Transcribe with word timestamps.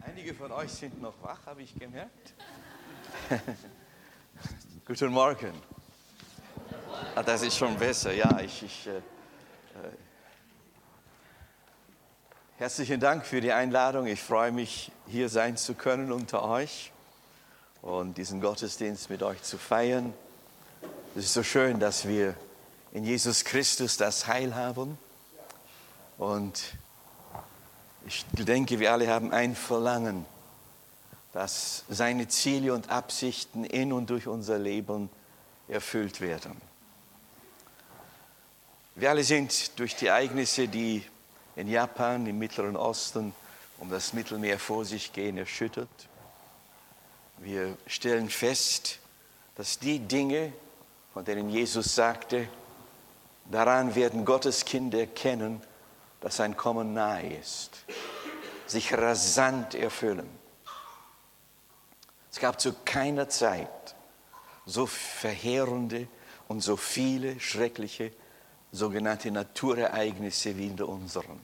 Einige 0.00 0.34
von 0.34 0.52
euch 0.52 0.72
sind 0.72 1.00
noch 1.00 1.14
wach, 1.22 1.46
habe 1.46 1.62
ich 1.62 1.74
gemerkt. 1.78 2.34
Guten 4.86 5.12
Morgen. 5.12 5.52
Ah, 7.14 7.22
das 7.22 7.42
ist 7.42 7.56
schon 7.56 7.76
besser, 7.78 8.12
ja. 8.12 8.40
Ich, 8.40 8.62
ich, 8.62 8.86
äh, 8.86 8.96
äh, 8.96 9.02
herzlichen 12.58 13.00
Dank 13.00 13.26
für 13.26 13.40
die 13.40 13.52
Einladung. 13.52 14.06
Ich 14.06 14.22
freue 14.22 14.52
mich, 14.52 14.92
hier 15.06 15.28
sein 15.28 15.56
zu 15.56 15.74
können 15.74 16.12
unter 16.12 16.42
euch 16.42 16.92
und 17.82 18.18
diesen 18.18 18.40
Gottesdienst 18.40 19.10
mit 19.10 19.22
euch 19.22 19.42
zu 19.42 19.58
feiern. 19.58 20.14
Es 21.14 21.24
ist 21.24 21.34
so 21.34 21.42
schön, 21.42 21.80
dass 21.80 22.06
wir 22.06 22.34
in 22.92 23.04
Jesus 23.04 23.44
Christus 23.44 23.96
das 23.96 24.26
Heil 24.26 24.54
haben. 24.54 24.98
Und 26.16 26.76
ich 28.08 28.24
denke, 28.32 28.80
wir 28.80 28.90
alle 28.92 29.08
haben 29.08 29.32
ein 29.32 29.54
Verlangen, 29.54 30.24
dass 31.34 31.84
seine 31.90 32.26
Ziele 32.26 32.72
und 32.72 32.88
Absichten 32.88 33.64
in 33.64 33.92
und 33.92 34.08
durch 34.08 34.26
unser 34.26 34.58
Leben 34.58 35.10
erfüllt 35.68 36.22
werden. 36.22 36.56
Wir 38.94 39.10
alle 39.10 39.22
sind 39.22 39.78
durch 39.78 39.94
die 39.94 40.06
Ereignisse, 40.06 40.68
die 40.68 41.04
in 41.54 41.68
Japan, 41.68 42.26
im 42.26 42.38
Mittleren 42.38 42.76
Osten, 42.76 43.34
um 43.76 43.90
das 43.90 44.14
Mittelmeer 44.14 44.58
vor 44.58 44.86
sich 44.86 45.12
gehen, 45.12 45.36
erschüttert. 45.36 45.88
Wir 47.36 47.76
stellen 47.86 48.30
fest, 48.30 49.00
dass 49.54 49.78
die 49.78 49.98
Dinge, 49.98 50.54
von 51.12 51.26
denen 51.26 51.50
Jesus 51.50 51.94
sagte, 51.94 52.48
daran 53.50 53.94
werden 53.94 54.24
Gottes 54.24 54.64
Kinder 54.64 55.00
erkennen, 55.00 55.60
dass 56.20 56.36
sein 56.36 56.56
Kommen 56.56 56.94
nahe 56.94 57.34
ist, 57.34 57.84
sich 58.66 58.92
rasant 58.92 59.74
erfüllen. 59.74 60.28
Es 62.30 62.40
gab 62.40 62.60
zu 62.60 62.74
keiner 62.84 63.28
Zeit 63.28 63.96
so 64.66 64.86
verheerende 64.86 66.08
und 66.46 66.60
so 66.60 66.76
viele 66.76 67.40
schreckliche 67.40 68.12
sogenannte 68.70 69.30
Naturereignisse 69.30 70.56
wie 70.56 70.66
in 70.66 70.76
der 70.76 70.88
unseren. 70.88 71.40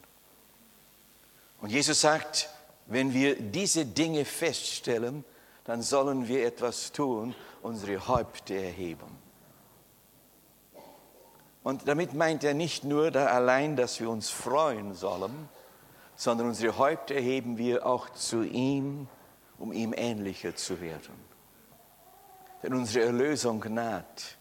Und 1.60 1.70
Jesus 1.70 2.02
sagt, 2.02 2.50
wenn 2.86 3.14
wir 3.14 3.40
diese 3.40 3.86
Dinge 3.86 4.24
feststellen, 4.24 5.24
dann 5.64 5.80
sollen 5.80 6.28
wir 6.28 6.46
etwas 6.46 6.92
tun, 6.92 7.34
unsere 7.62 8.06
Häupter 8.06 8.54
erheben. 8.54 9.23
Und 11.64 11.88
damit 11.88 12.12
meint 12.12 12.44
er 12.44 12.52
nicht 12.52 12.84
nur 12.84 13.10
da 13.10 13.26
allein, 13.26 13.74
dass 13.74 13.98
wir 13.98 14.10
uns 14.10 14.28
freuen 14.28 14.94
sollen, 14.94 15.48
sondern 16.14 16.48
unsere 16.48 16.76
Häupter 16.76 17.14
heben 17.14 17.56
wir 17.56 17.86
auch 17.86 18.10
zu 18.10 18.42
ihm, 18.42 19.08
um 19.58 19.72
ihm 19.72 19.94
ähnlicher 19.96 20.54
zu 20.54 20.80
werden. 20.82 21.14
Denn 22.62 22.74
unsere 22.74 23.06
Erlösung 23.06 23.64
naht. 23.72 24.36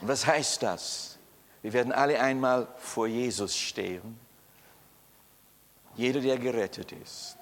Und 0.00 0.08
was 0.08 0.26
heißt 0.26 0.62
das? 0.64 1.18
Wir 1.62 1.72
werden 1.72 1.92
alle 1.92 2.20
einmal 2.20 2.66
vor 2.78 3.06
Jesus 3.06 3.56
stehen. 3.56 4.18
Jeder, 5.94 6.20
der 6.20 6.36
gerettet 6.36 6.90
ist. 6.92 7.36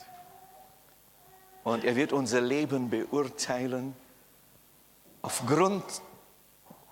Und 1.65 1.85
er 1.85 1.97
wird 1.97 2.13
unser 2.13 2.43
Leben 2.43 2.91
beurteilen 2.91 3.97
aufgrund 5.23 5.85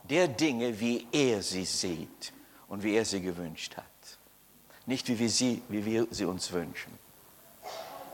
der 0.08 0.28
Dinge, 0.28 0.78
wie 0.80 1.06
er 1.12 1.42
sie 1.42 1.64
sieht 1.64 2.32
und 2.68 2.82
wie 2.82 2.94
er 2.94 3.04
sie 3.04 3.20
gewünscht 3.20 3.76
hat. 3.76 3.84
Nicht 4.86 5.08
wie 5.08 5.18
wir 5.18 5.30
sie, 5.30 5.62
wie 5.68 5.84
wir 5.84 6.06
sie 6.10 6.24
uns 6.24 6.52
wünschen. 6.52 6.92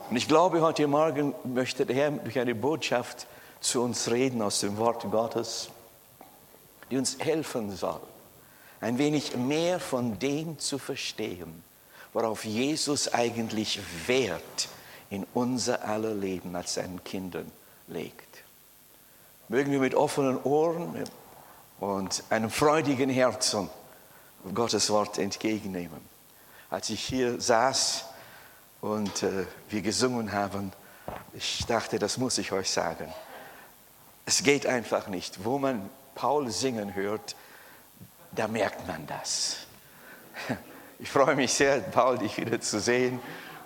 Und 0.09 0.17
ich 0.17 0.27
glaube, 0.27 0.61
heute 0.61 0.87
Morgen 0.87 1.33
möchte 1.43 1.85
der 1.85 1.95
Herr 1.95 2.11
durch 2.11 2.39
eine 2.39 2.55
Botschaft 2.55 3.27
zu 3.61 3.81
uns 3.81 4.11
reden 4.11 4.41
aus 4.41 4.59
dem 4.59 4.77
Wort 4.77 5.09
Gottes, 5.09 5.69
die 6.91 6.97
uns 6.97 7.17
helfen 7.19 7.75
soll, 7.75 8.01
ein 8.81 8.97
wenig 8.97 9.37
mehr 9.37 9.79
von 9.79 10.19
dem 10.19 10.59
zu 10.59 10.77
verstehen, 10.77 11.63
worauf 12.11 12.43
Jesus 12.43 13.13
eigentlich 13.13 13.79
Wert 14.07 14.67
in 15.09 15.25
unser 15.33 15.85
aller 15.85 16.13
Leben 16.13 16.55
als 16.55 16.73
seinen 16.73 17.03
Kindern 17.03 17.51
legt. 17.87 18.43
Mögen 19.47 19.71
wir 19.71 19.79
mit 19.79 19.95
offenen 19.95 20.41
Ohren, 20.43 20.95
und 21.83 22.23
einem 22.29 22.49
freudigen 22.49 23.09
Herzen 23.09 23.69
Gottes 24.53 24.89
Wort 24.89 25.17
entgegennehmen. 25.17 25.99
Als 26.69 26.89
ich 26.89 27.03
hier 27.03 27.41
saß 27.41 28.05
und 28.79 29.21
äh, 29.23 29.45
wir 29.69 29.81
gesungen 29.81 30.31
haben, 30.31 30.71
ich 31.33 31.65
dachte, 31.65 31.99
das 31.99 32.17
muss 32.17 32.37
ich 32.37 32.53
euch 32.53 32.69
sagen. 32.71 33.13
Es 34.25 34.43
geht 34.43 34.65
einfach 34.65 35.07
nicht. 35.07 35.43
Wo 35.43 35.59
man 35.59 35.89
Paul 36.15 36.49
singen 36.51 36.95
hört, 36.95 37.35
da 38.31 38.47
merkt 38.47 38.87
man 38.87 39.05
das. 39.07 39.57
Ich 40.99 41.11
freue 41.11 41.35
mich 41.35 41.53
sehr, 41.53 41.81
Paul, 41.81 42.17
dich 42.17 42.37
wieder 42.37 42.61
zu 42.61 42.79
sehen. 42.79 43.19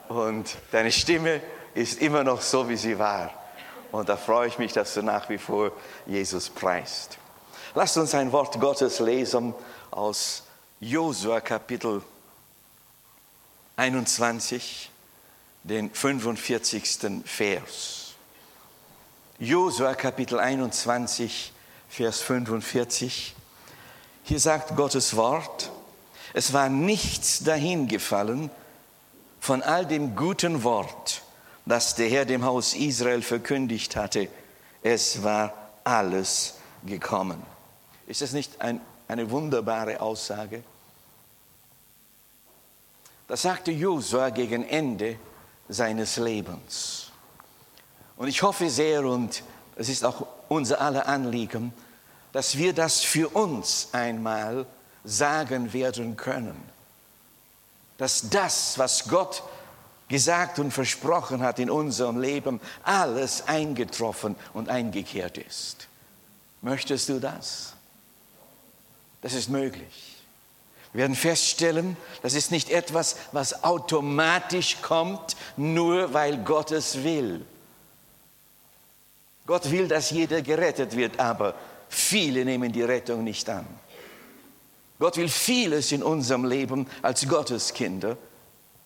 Und 0.07 0.57
deine 0.71 0.91
Stimme 0.91 1.39
ist 1.75 2.01
immer 2.01 2.23
noch 2.23 2.41
so, 2.41 2.67
wie 2.67 2.77
sie 2.77 2.97
war. 2.97 3.31
Und 3.91 4.09
da 4.09 4.17
freue 4.17 4.47
ich 4.47 4.57
mich, 4.57 4.73
dass 4.73 4.95
du 4.95 5.03
nach 5.03 5.29
wie 5.29 5.37
vor 5.37 5.71
Jesus 6.07 6.49
preist. 6.49 7.19
Lasst 7.77 7.95
uns 7.97 8.15
ein 8.15 8.31
Wort 8.31 8.59
Gottes 8.59 8.97
lesen 8.97 9.53
aus 9.91 10.41
Josua 10.79 11.41
Kapitel 11.41 12.01
21, 13.75 14.89
den 15.61 15.91
45. 15.91 17.21
Vers. 17.23 18.13
Josua 19.37 19.93
Kapitel 19.93 20.39
21, 20.39 21.53
Vers 21.87 22.21
45. 22.21 23.35
Hier 24.23 24.39
sagt 24.39 24.75
Gottes 24.75 25.15
Wort, 25.15 25.69
es 26.33 26.53
war 26.53 26.69
nichts 26.69 27.43
dahingefallen 27.43 28.49
von 29.39 29.61
all 29.61 29.85
dem 29.85 30.15
guten 30.15 30.63
Wort, 30.63 31.21
das 31.67 31.93
der 31.93 32.09
Herr 32.09 32.25
dem 32.25 32.43
Haus 32.43 32.73
Israel 32.73 33.21
verkündigt 33.21 33.95
hatte. 33.95 34.29
Es 34.81 35.21
war 35.21 35.53
alles 35.83 36.55
gekommen. 36.83 37.45
Ist 38.07 38.21
das 38.21 38.31
nicht 38.31 38.59
ein, 38.61 38.81
eine 39.07 39.29
wunderbare 39.29 39.99
Aussage? 39.99 40.63
Das 43.27 43.41
sagte 43.41 43.71
Josua 43.71 44.29
gegen 44.29 44.63
Ende 44.67 45.19
seines 45.67 46.15
Lebens. 46.15 47.11
Und 48.15 48.29
ich 48.29 48.41
hoffe 48.41 48.69
sehr, 48.69 49.05
und 49.05 49.43
es 49.75 49.89
ist 49.89 50.03
auch 50.05 50.25
unser 50.47 50.81
aller 50.81 51.05
Anliegen, 51.07 51.73
dass 52.31 52.57
wir 52.57 52.73
das 52.73 53.01
für 53.01 53.29
uns 53.29 53.89
einmal 53.91 54.65
sagen 55.03 55.73
werden 55.73 56.15
können. 56.15 56.57
Dass 57.97 58.29
das, 58.29 58.77
was 58.77 59.07
Gott 59.09 59.43
gesagt 60.07 60.59
und 60.59 60.71
versprochen 60.71 61.41
hat 61.41 61.59
in 61.59 61.69
unserem 61.69 62.19
Leben, 62.19 62.61
alles 62.83 63.47
eingetroffen 63.47 64.35
und 64.53 64.69
eingekehrt 64.69 65.37
ist. 65.37 65.87
Möchtest 66.61 67.09
du 67.09 67.19
das? 67.19 67.76
Das 69.21 69.33
ist 69.33 69.49
möglich. 69.49 70.15
Wir 70.93 71.01
werden 71.01 71.15
feststellen, 71.15 71.97
das 72.21 72.33
ist 72.33 72.51
nicht 72.51 72.69
etwas, 72.69 73.17
was 73.31 73.63
automatisch 73.63 74.77
kommt, 74.81 75.35
nur 75.57 76.13
weil 76.13 76.37
Gott 76.39 76.71
es 76.71 77.03
will. 77.03 77.45
Gott 79.45 79.69
will, 79.71 79.87
dass 79.87 80.11
jeder 80.11 80.41
gerettet 80.41 80.95
wird, 80.95 81.19
aber 81.19 81.55
viele 81.89 82.45
nehmen 82.45 82.71
die 82.71 82.83
Rettung 82.83 83.23
nicht 83.23 83.49
an. 83.49 83.65
Gott 84.99 85.17
will 85.17 85.29
vieles 85.29 85.91
in 85.91 86.03
unserem 86.03 86.45
Leben 86.45 86.87
als 87.01 87.27
Gotteskinder, 87.27 88.17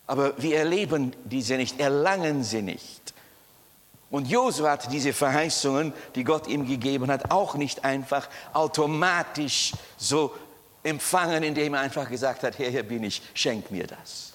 aber 0.06 0.40
wir 0.40 0.58
erleben 0.58 1.14
diese 1.24 1.56
nicht, 1.56 1.80
erlangen 1.80 2.44
sie 2.44 2.62
nicht. 2.62 3.11
Und 4.12 4.28
Josua 4.28 4.72
hat 4.72 4.92
diese 4.92 5.14
Verheißungen, 5.14 5.94
die 6.14 6.22
Gott 6.22 6.46
ihm 6.46 6.66
gegeben 6.66 7.10
hat, 7.10 7.30
auch 7.30 7.54
nicht 7.54 7.82
einfach 7.82 8.28
automatisch 8.52 9.72
so 9.96 10.34
empfangen, 10.82 11.42
indem 11.42 11.72
er 11.72 11.80
einfach 11.80 12.10
gesagt 12.10 12.42
hat, 12.42 12.58
Herr, 12.58 12.68
hier 12.68 12.82
bin 12.82 13.04
ich, 13.04 13.22
schenk 13.32 13.70
mir 13.70 13.86
das. 13.86 14.34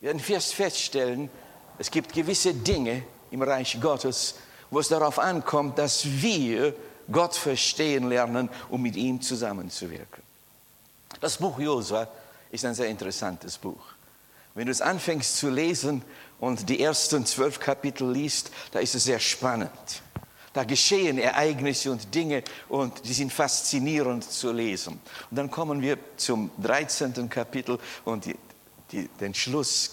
Wir 0.00 0.06
werden 0.06 0.20
fest 0.20 0.54
feststellen, 0.54 1.28
es 1.76 1.90
gibt 1.90 2.14
gewisse 2.14 2.54
Dinge 2.54 3.02
im 3.30 3.42
Reich 3.42 3.78
Gottes, 3.82 4.36
wo 4.70 4.78
es 4.78 4.88
darauf 4.88 5.18
ankommt, 5.18 5.76
dass 5.76 6.06
wir 6.06 6.74
Gott 7.12 7.36
verstehen 7.36 8.08
lernen, 8.08 8.48
um 8.70 8.80
mit 8.80 8.96
ihm 8.96 9.20
zusammenzuwirken. 9.20 10.22
Das 11.20 11.36
Buch 11.36 11.58
Josua 11.58 12.08
ist 12.50 12.64
ein 12.64 12.74
sehr 12.74 12.88
interessantes 12.88 13.58
Buch. 13.58 13.97
Wenn 14.58 14.66
du 14.66 14.72
es 14.72 14.80
anfängst 14.80 15.36
zu 15.36 15.50
lesen, 15.50 16.02
und 16.40 16.68
die 16.68 16.80
ersten 16.80 17.24
zwölf 17.24 17.60
Kapitel 17.60 18.10
liest, 18.10 18.50
da 18.72 18.80
ist 18.80 18.96
es 18.96 19.04
sehr 19.04 19.20
spannend. 19.20 19.70
Da 20.52 20.64
geschehen 20.64 21.16
Ereignisse 21.16 21.92
und 21.92 22.12
Dinge 22.12 22.42
und 22.68 23.08
die 23.08 23.12
sind 23.12 23.32
faszinierend 23.32 24.24
zu 24.24 24.50
lesen. 24.50 25.00
Und 25.30 25.36
dann 25.36 25.48
kommen 25.48 25.80
wir 25.80 25.96
zum 26.16 26.50
13. 26.60 27.30
Kapitel 27.30 27.78
und 28.04 28.26
die, 28.26 29.08
den 29.20 29.32
Schluss 29.32 29.92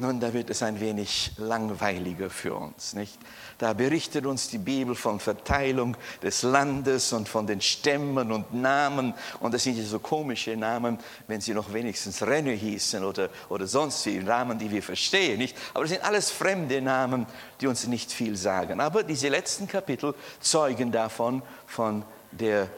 nun, 0.00 0.18
da 0.18 0.32
wird 0.32 0.48
es 0.48 0.62
ein 0.62 0.80
wenig 0.80 1.32
langweiliger 1.36 2.30
für 2.30 2.54
uns, 2.54 2.94
nicht? 2.94 3.18
Da 3.58 3.74
berichtet 3.74 4.24
uns 4.24 4.48
die 4.48 4.56
Bibel 4.56 4.94
von 4.94 5.20
Verteilung 5.20 5.94
des 6.22 6.42
Landes 6.42 7.12
und 7.12 7.28
von 7.28 7.46
den 7.46 7.60
Stämmen 7.60 8.32
und 8.32 8.54
Namen. 8.54 9.12
Und 9.40 9.52
das 9.52 9.64
sind 9.64 9.76
ja 9.76 9.84
so 9.84 9.98
komische 9.98 10.56
Namen, 10.56 10.98
wenn 11.26 11.42
sie 11.42 11.52
noch 11.52 11.72
wenigstens 11.74 12.22
Renne 12.22 12.52
hießen 12.52 13.04
oder, 13.04 13.28
oder 13.50 13.66
sonst 13.66 14.06
wie 14.06 14.16
Namen, 14.18 14.58
die 14.58 14.70
wir 14.70 14.82
verstehen, 14.82 15.36
nicht? 15.36 15.54
Aber 15.74 15.84
das 15.84 15.90
sind 15.90 16.02
alles 16.02 16.30
fremde 16.30 16.80
Namen, 16.80 17.26
die 17.60 17.66
uns 17.66 17.86
nicht 17.86 18.10
viel 18.10 18.34
sagen. 18.34 18.80
Aber 18.80 19.02
diese 19.02 19.28
letzten 19.28 19.68
Kapitel 19.68 20.14
zeugen 20.40 20.90
davon, 20.90 21.42
von 21.66 22.02
der 22.32 22.68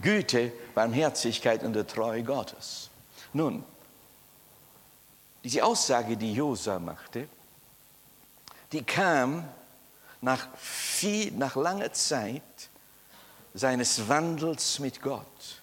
Güte, 0.00 0.52
Barmherzigkeit 0.74 1.62
und 1.62 1.74
der 1.74 1.86
Treue 1.86 2.22
Gottes. 2.22 2.88
Nun, 3.34 3.64
diese 5.42 5.64
Aussage, 5.64 6.16
die 6.16 6.34
Josa 6.34 6.78
machte, 6.78 7.28
die 8.72 8.82
kam 8.82 9.48
nach, 10.20 10.48
viel, 10.56 11.32
nach 11.32 11.56
langer 11.56 11.92
Zeit 11.92 12.42
seines 13.54 14.08
Wandels 14.08 14.78
mit 14.78 15.00
Gott, 15.00 15.62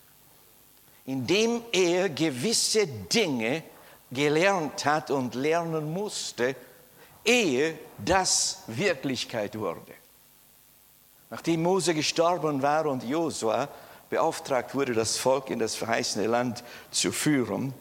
indem 1.06 1.62
er 1.72 2.10
gewisse 2.10 2.88
Dinge 2.88 3.64
gelernt 4.12 4.86
hat 4.86 5.12
und 5.12 5.36
lernen 5.36 5.94
musste, 5.94 6.56
ehe 7.24 7.78
das 7.98 8.64
Wirklichkeit 8.68 9.58
wurde. 9.58 9.94
Nachdem 11.30 11.64
Mose 11.64 11.94
gestorben 11.94 12.62
war 12.62 12.86
und 12.86 13.04
Josua 13.04 13.68
beauftragt 14.10 14.74
wurde, 14.74 14.94
das 14.94 15.18
Volk 15.18 15.50
in 15.50 15.60
das 15.60 15.76
verheißene 15.76 16.28
Land 16.28 16.64
zu 16.90 17.12
führen, 17.12 17.74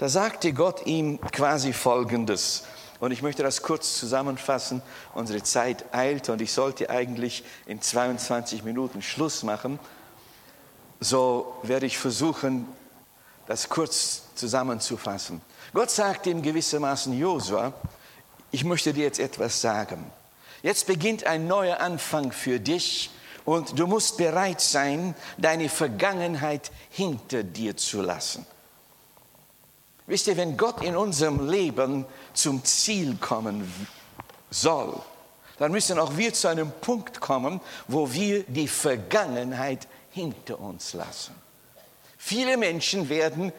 da 0.00 0.08
sagte 0.08 0.54
Gott 0.54 0.86
ihm 0.86 1.20
quasi 1.20 1.74
Folgendes. 1.74 2.64
Und 3.00 3.12
ich 3.12 3.20
möchte 3.20 3.42
das 3.42 3.60
kurz 3.60 3.98
zusammenfassen. 3.98 4.80
Unsere 5.12 5.42
Zeit 5.42 5.84
eilt 5.92 6.30
und 6.30 6.40
ich 6.40 6.54
sollte 6.54 6.88
eigentlich 6.88 7.44
in 7.66 7.82
22 7.82 8.64
Minuten 8.64 9.02
Schluss 9.02 9.42
machen. 9.42 9.78
So 11.00 11.54
werde 11.64 11.84
ich 11.84 11.98
versuchen, 11.98 12.66
das 13.44 13.68
kurz 13.68 14.22
zusammenzufassen. 14.36 15.42
Gott 15.74 15.90
sagte 15.90 16.30
ihm 16.30 16.40
gewissermaßen, 16.40 17.12
Josua, 17.12 17.74
ich 18.52 18.64
möchte 18.64 18.94
dir 18.94 19.04
jetzt 19.04 19.20
etwas 19.20 19.60
sagen. 19.60 20.10
Jetzt 20.62 20.86
beginnt 20.86 21.24
ein 21.24 21.46
neuer 21.46 21.80
Anfang 21.80 22.32
für 22.32 22.58
dich 22.58 23.10
und 23.44 23.78
du 23.78 23.86
musst 23.86 24.16
bereit 24.16 24.62
sein, 24.62 25.14
deine 25.36 25.68
Vergangenheit 25.68 26.70
hinter 26.88 27.42
dir 27.42 27.76
zu 27.76 28.00
lassen. 28.00 28.46
Wisst 30.10 30.26
ihr, 30.26 30.36
wenn 30.36 30.56
Gott 30.56 30.82
in 30.82 30.96
unserem 30.96 31.48
Leben 31.48 32.04
zum 32.32 32.64
Ziel 32.64 33.16
kommen 33.20 33.72
soll, 34.50 35.00
dann 35.56 35.70
müssen 35.70 36.00
auch 36.00 36.16
wir 36.16 36.34
zu 36.34 36.48
einem 36.48 36.72
Punkt 36.80 37.20
kommen, 37.20 37.60
wo 37.86 38.12
wir 38.12 38.42
die 38.42 38.66
Vergangenheit 38.66 39.86
hinter 40.10 40.58
uns 40.58 40.94
lassen. 40.94 41.32
Viele 42.18 42.56
Menschen 42.56 43.08
werden 43.08 43.52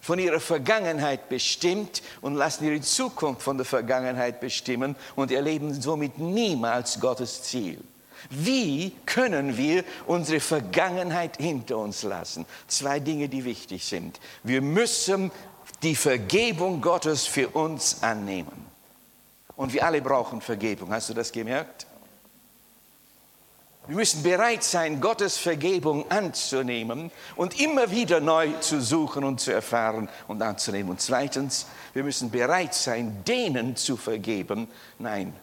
von 0.00 0.20
ihrer 0.20 0.38
Vergangenheit 0.38 1.28
bestimmt 1.28 2.02
und 2.20 2.36
lassen 2.36 2.66
ihre 2.66 2.80
Zukunft 2.80 3.42
von 3.42 3.56
der 3.56 3.66
Vergangenheit 3.66 4.38
bestimmen 4.38 4.94
und 5.16 5.32
erleben 5.32 5.82
somit 5.82 6.20
niemals 6.20 7.00
Gottes 7.00 7.42
Ziel. 7.42 7.80
Wie 8.30 8.92
können 9.06 9.56
wir 9.56 9.82
unsere 10.06 10.38
Vergangenheit 10.38 11.36
hinter 11.38 11.78
uns 11.78 12.04
lassen? 12.04 12.46
Zwei 12.68 13.00
Dinge, 13.00 13.28
die 13.28 13.44
wichtig 13.44 13.84
sind. 13.84 14.20
Wir 14.44 14.62
müssen 14.62 15.32
die 15.82 15.94
Vergebung 15.94 16.80
Gottes 16.80 17.26
für 17.26 17.48
uns 17.48 18.02
annehmen. 18.02 18.64
Und 19.56 19.72
wir 19.72 19.84
alle 19.84 20.00
brauchen 20.02 20.40
Vergebung. 20.40 20.92
Hast 20.92 21.08
du 21.08 21.14
das 21.14 21.30
gemerkt? 21.30 21.86
Wir 23.86 23.96
müssen 23.96 24.22
bereit 24.22 24.64
sein, 24.64 25.02
Gottes 25.02 25.36
Vergebung 25.36 26.10
anzunehmen 26.10 27.10
und 27.36 27.60
immer 27.60 27.90
wieder 27.90 28.18
neu 28.18 28.50
zu 28.60 28.80
suchen 28.80 29.24
und 29.24 29.40
zu 29.40 29.52
erfahren 29.52 30.08
und 30.26 30.40
anzunehmen. 30.40 30.90
Und 30.90 31.02
zweitens, 31.02 31.66
wir 31.92 32.02
müssen 32.02 32.30
bereit 32.30 32.72
sein, 32.72 33.22
denen 33.26 33.76
zu 33.76 33.98
vergeben. 33.98 34.68
Nein, 34.98 35.34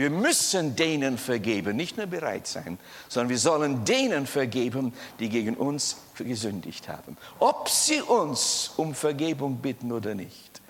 wir 0.00 0.08
müssen 0.08 0.76
denen 0.76 1.18
vergeben, 1.18 1.76
nicht 1.76 1.98
nur 1.98 2.06
bereit 2.06 2.46
sein, 2.46 2.78
sondern 3.10 3.28
wir 3.28 3.38
sollen 3.38 3.84
denen 3.84 4.26
vergeben, 4.26 4.94
die 5.18 5.28
gegen 5.28 5.56
uns 5.56 5.98
gesündigt 6.16 6.88
haben. 6.88 7.18
Ob 7.38 7.68
sie 7.68 8.00
uns 8.00 8.72
um 8.78 8.94
Vergebung 8.94 9.58
bitten 9.58 9.92
oder 9.92 10.14
nicht. 10.14 10.62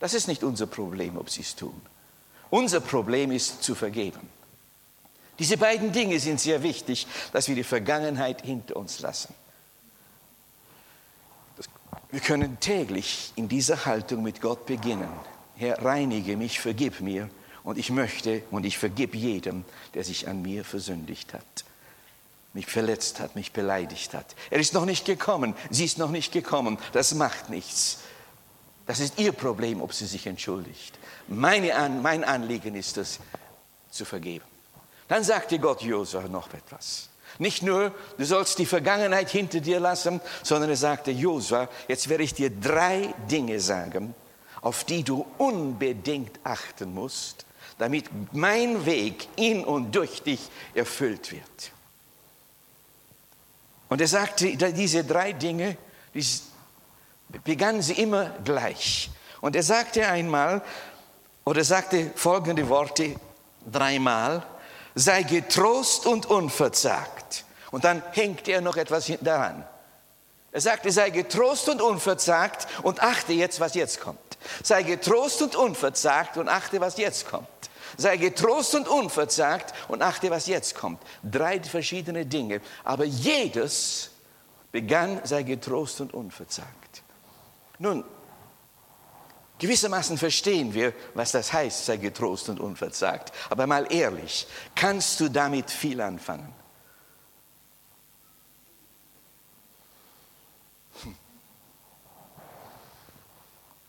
Das 0.00 0.12
ist 0.12 0.28
nicht 0.28 0.44
unser 0.44 0.66
Problem, 0.66 1.16
ob 1.16 1.30
sie 1.30 1.40
es 1.40 1.56
tun. 1.56 1.80
Unser 2.50 2.80
Problem 2.80 3.30
ist 3.30 3.62
zu 3.62 3.74
vergeben. 3.74 4.28
Diese 5.38 5.56
beiden 5.56 5.90
Dinge 5.90 6.20
sind 6.20 6.38
sehr 6.38 6.62
wichtig, 6.62 7.06
dass 7.32 7.48
wir 7.48 7.54
die 7.54 7.64
Vergangenheit 7.64 8.42
hinter 8.42 8.76
uns 8.76 9.00
lassen. 9.00 9.32
Wir 12.10 12.20
können 12.20 12.60
täglich 12.60 13.32
in 13.34 13.48
dieser 13.48 13.86
Haltung 13.86 14.22
mit 14.22 14.42
Gott 14.42 14.66
beginnen. 14.66 15.08
Herr, 15.56 15.82
reinige 15.82 16.36
mich, 16.36 16.60
vergib 16.60 17.00
mir 17.00 17.30
und 17.64 17.78
ich 17.78 17.90
möchte 17.90 18.42
und 18.50 18.64
ich 18.64 18.78
vergib 18.78 19.14
jedem, 19.14 19.64
der 19.94 20.04
sich 20.04 20.28
an 20.28 20.42
mir 20.42 20.64
versündigt 20.64 21.32
hat, 21.32 21.64
mich 22.54 22.66
verletzt 22.66 23.20
hat, 23.20 23.36
mich 23.36 23.52
beleidigt 23.52 24.14
hat. 24.14 24.34
Er 24.50 24.58
ist 24.58 24.74
noch 24.74 24.84
nicht 24.84 25.04
gekommen, 25.04 25.54
sie 25.70 25.84
ist 25.84 25.98
noch 25.98 26.10
nicht 26.10 26.32
gekommen. 26.32 26.78
Das 26.92 27.14
macht 27.14 27.50
nichts. 27.50 28.00
Das 28.86 29.00
ist 29.00 29.18
ihr 29.18 29.32
Problem, 29.32 29.80
ob 29.80 29.94
sie 29.94 30.06
sich 30.06 30.26
entschuldigt. 30.26 30.98
Meine 31.28 31.76
An 31.76 32.02
mein 32.02 32.24
Anliegen 32.24 32.74
ist 32.74 32.96
es, 32.96 33.20
zu 33.90 34.04
vergeben. 34.04 34.44
Dann 35.08 35.22
sagte 35.22 35.58
Gott 35.58 35.82
Josua 35.82 36.22
noch 36.22 36.52
etwas. 36.52 37.08
Nicht 37.38 37.62
nur, 37.62 37.94
du 38.18 38.24
sollst 38.24 38.58
die 38.58 38.66
Vergangenheit 38.66 39.30
hinter 39.30 39.60
dir 39.60 39.80
lassen, 39.80 40.20
sondern 40.42 40.70
er 40.70 40.76
sagte, 40.76 41.10
Josua, 41.10 41.68
jetzt 41.88 42.08
werde 42.08 42.24
ich 42.24 42.34
dir 42.34 42.50
drei 42.50 43.14
Dinge 43.30 43.60
sagen, 43.60 44.14
auf 44.60 44.84
die 44.84 45.02
du 45.02 45.26
unbedingt 45.38 46.38
achten 46.44 46.92
musst, 46.92 47.46
damit 47.82 48.04
mein 48.32 48.86
Weg 48.86 49.26
in 49.34 49.64
und 49.64 49.90
durch 49.90 50.22
dich 50.22 50.40
erfüllt 50.72 51.32
wird. 51.32 51.72
Und 53.88 54.00
er 54.00 54.06
sagte, 54.06 54.56
diese 54.72 55.02
drei 55.02 55.32
Dinge, 55.32 55.76
die 56.14 56.24
begannen 57.42 57.82
sie 57.82 57.94
immer 57.94 58.30
gleich. 58.44 59.10
Und 59.40 59.56
er 59.56 59.64
sagte 59.64 60.06
einmal, 60.06 60.62
oder 61.44 61.64
sagte 61.64 62.12
folgende 62.14 62.68
Worte 62.68 63.16
dreimal, 63.70 64.46
sei 64.94 65.24
getrost 65.24 66.06
und 66.06 66.26
unverzagt. 66.26 67.44
Und 67.72 67.82
dann 67.82 68.00
hängt 68.12 68.46
er 68.46 68.60
noch 68.60 68.76
etwas 68.76 69.12
daran. 69.22 69.64
Er 70.52 70.60
sagte, 70.60 70.92
sei 70.92 71.10
getrost 71.10 71.68
und 71.68 71.82
unverzagt 71.82 72.68
und 72.84 73.02
achte 73.02 73.32
jetzt, 73.32 73.58
was 73.58 73.74
jetzt 73.74 74.00
kommt. 74.00 74.20
Sei 74.62 74.84
getrost 74.84 75.42
und 75.42 75.56
unverzagt 75.56 76.36
und 76.36 76.48
achte, 76.48 76.80
was 76.80 76.96
jetzt 76.96 77.28
kommt. 77.28 77.48
Sei 77.96 78.16
getrost 78.16 78.74
und 78.74 78.88
unverzagt 78.88 79.74
und 79.88 80.02
achte, 80.02 80.30
was 80.30 80.46
jetzt 80.46 80.74
kommt. 80.74 81.02
Drei 81.22 81.60
verschiedene 81.62 82.26
Dinge. 82.26 82.60
Aber 82.84 83.04
jedes 83.04 84.10
begann, 84.72 85.20
sei 85.24 85.42
getrost 85.42 86.00
und 86.00 86.14
unverzagt. 86.14 87.02
Nun, 87.78 88.04
gewissermaßen 89.58 90.16
verstehen 90.18 90.72
wir, 90.74 90.94
was 91.14 91.32
das 91.32 91.52
heißt, 91.52 91.84
sei 91.84 91.98
getrost 91.98 92.48
und 92.48 92.58
unverzagt. 92.58 93.32
Aber 93.50 93.66
mal 93.66 93.92
ehrlich, 93.92 94.46
kannst 94.74 95.20
du 95.20 95.28
damit 95.28 95.70
viel 95.70 96.00
anfangen? 96.00 96.52
Hm. 101.02 101.16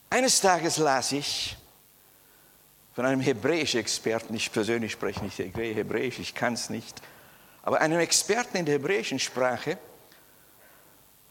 Eines 0.09 0.41
Tages 0.41 0.77
las 0.77 1.11
ich, 1.13 1.57
von 2.93 3.05
einem 3.05 3.21
hebräischen 3.21 3.79
Experten, 3.79 4.33
ich 4.35 4.51
persönlich 4.51 4.91
spreche 4.91 5.23
nicht 5.23 5.37
Hebräisch, 5.37 6.19
ich 6.19 6.35
kann 6.35 6.53
es 6.53 6.69
nicht, 6.69 7.01
aber 7.63 7.81
einem 7.81 7.99
Experten 7.99 8.57
in 8.57 8.65
der 8.65 8.75
hebräischen 8.75 9.19
Sprache. 9.19 9.77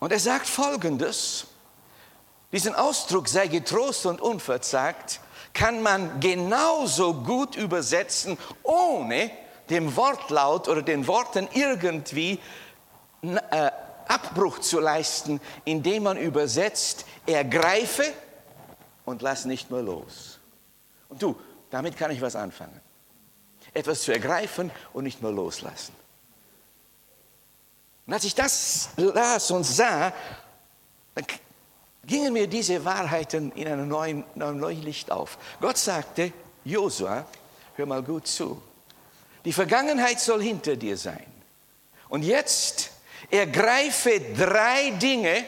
Und 0.00 0.12
er 0.12 0.18
sagt 0.18 0.46
Folgendes, 0.46 1.46
diesen 2.50 2.74
Ausdruck 2.74 3.28
sei 3.28 3.46
getrost 3.46 4.06
und 4.06 4.20
unverzagt, 4.20 5.20
kann 5.54 5.82
man 5.82 6.20
genauso 6.20 7.14
gut 7.14 7.56
übersetzen, 7.56 8.38
ohne 8.62 9.30
dem 9.70 9.94
Wortlaut 9.96 10.68
oder 10.68 10.82
den 10.82 11.06
Worten 11.06 11.48
irgendwie 11.54 12.40
äh, 13.22 13.70
Abbruch 14.08 14.58
zu 14.58 14.80
leisten, 14.80 15.40
indem 15.64 16.04
man 16.04 16.16
übersetzt, 16.16 17.04
ergreife 17.26 18.04
und 19.04 19.22
lass 19.22 19.44
nicht 19.44 19.70
mehr 19.70 19.82
los. 19.82 20.40
Und 21.08 21.22
du, 21.22 21.36
damit 21.72 21.96
kann 21.96 22.10
ich 22.10 22.20
was 22.20 22.36
anfangen. 22.36 22.78
Etwas 23.72 24.02
zu 24.02 24.12
ergreifen 24.12 24.70
und 24.92 25.04
nicht 25.04 25.22
mehr 25.22 25.32
loslassen. 25.32 25.94
Und 28.06 28.12
als 28.12 28.24
ich 28.24 28.34
das 28.34 28.90
las 28.96 29.50
und 29.50 29.64
sah, 29.64 30.12
dann 31.14 31.24
gingen 32.04 32.34
mir 32.34 32.46
diese 32.46 32.84
Wahrheiten 32.84 33.52
in 33.52 33.66
einem 33.66 33.88
neuen, 33.88 34.24
neuen 34.34 34.82
Licht 34.82 35.10
auf. 35.10 35.38
Gott 35.60 35.78
sagte, 35.78 36.32
Josua, 36.62 37.24
hör 37.76 37.86
mal 37.86 38.02
gut 38.02 38.26
zu, 38.26 38.60
die 39.44 39.52
Vergangenheit 39.52 40.20
soll 40.20 40.42
hinter 40.42 40.76
dir 40.76 40.98
sein. 40.98 41.26
Und 42.10 42.22
jetzt 42.22 42.90
ergreife 43.30 44.20
drei 44.36 44.90
Dinge 44.90 45.46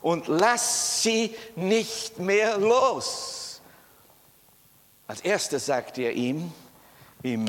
und 0.00 0.26
lass 0.28 1.02
sie 1.02 1.36
nicht 1.54 2.18
mehr 2.18 2.56
los. 2.56 3.51
Als 5.12 5.20
erstes 5.20 5.66
sagt 5.66 5.98
er 5.98 6.12
ihm 6.12 6.50
im 7.22 7.44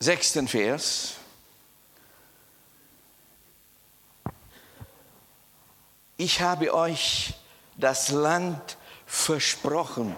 sechsten 0.00 0.48
Vers, 0.48 1.12
ich 6.16 6.40
habe 6.40 6.74
euch 6.74 7.34
das 7.76 8.08
Land 8.08 8.78
versprochen, 9.06 10.16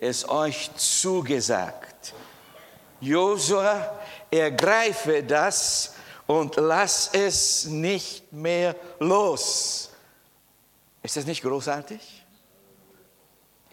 es 0.00 0.28
euch 0.28 0.74
zugesagt. 0.74 2.12
Josua, 3.00 4.00
ergreife 4.32 5.22
das 5.22 5.94
und 6.26 6.56
lass 6.56 7.10
es 7.12 7.66
nicht 7.66 8.32
mehr 8.32 8.74
los. 8.98 9.90
Ist 11.04 11.16
das 11.16 11.24
nicht 11.24 11.42
großartig? 11.42 12.15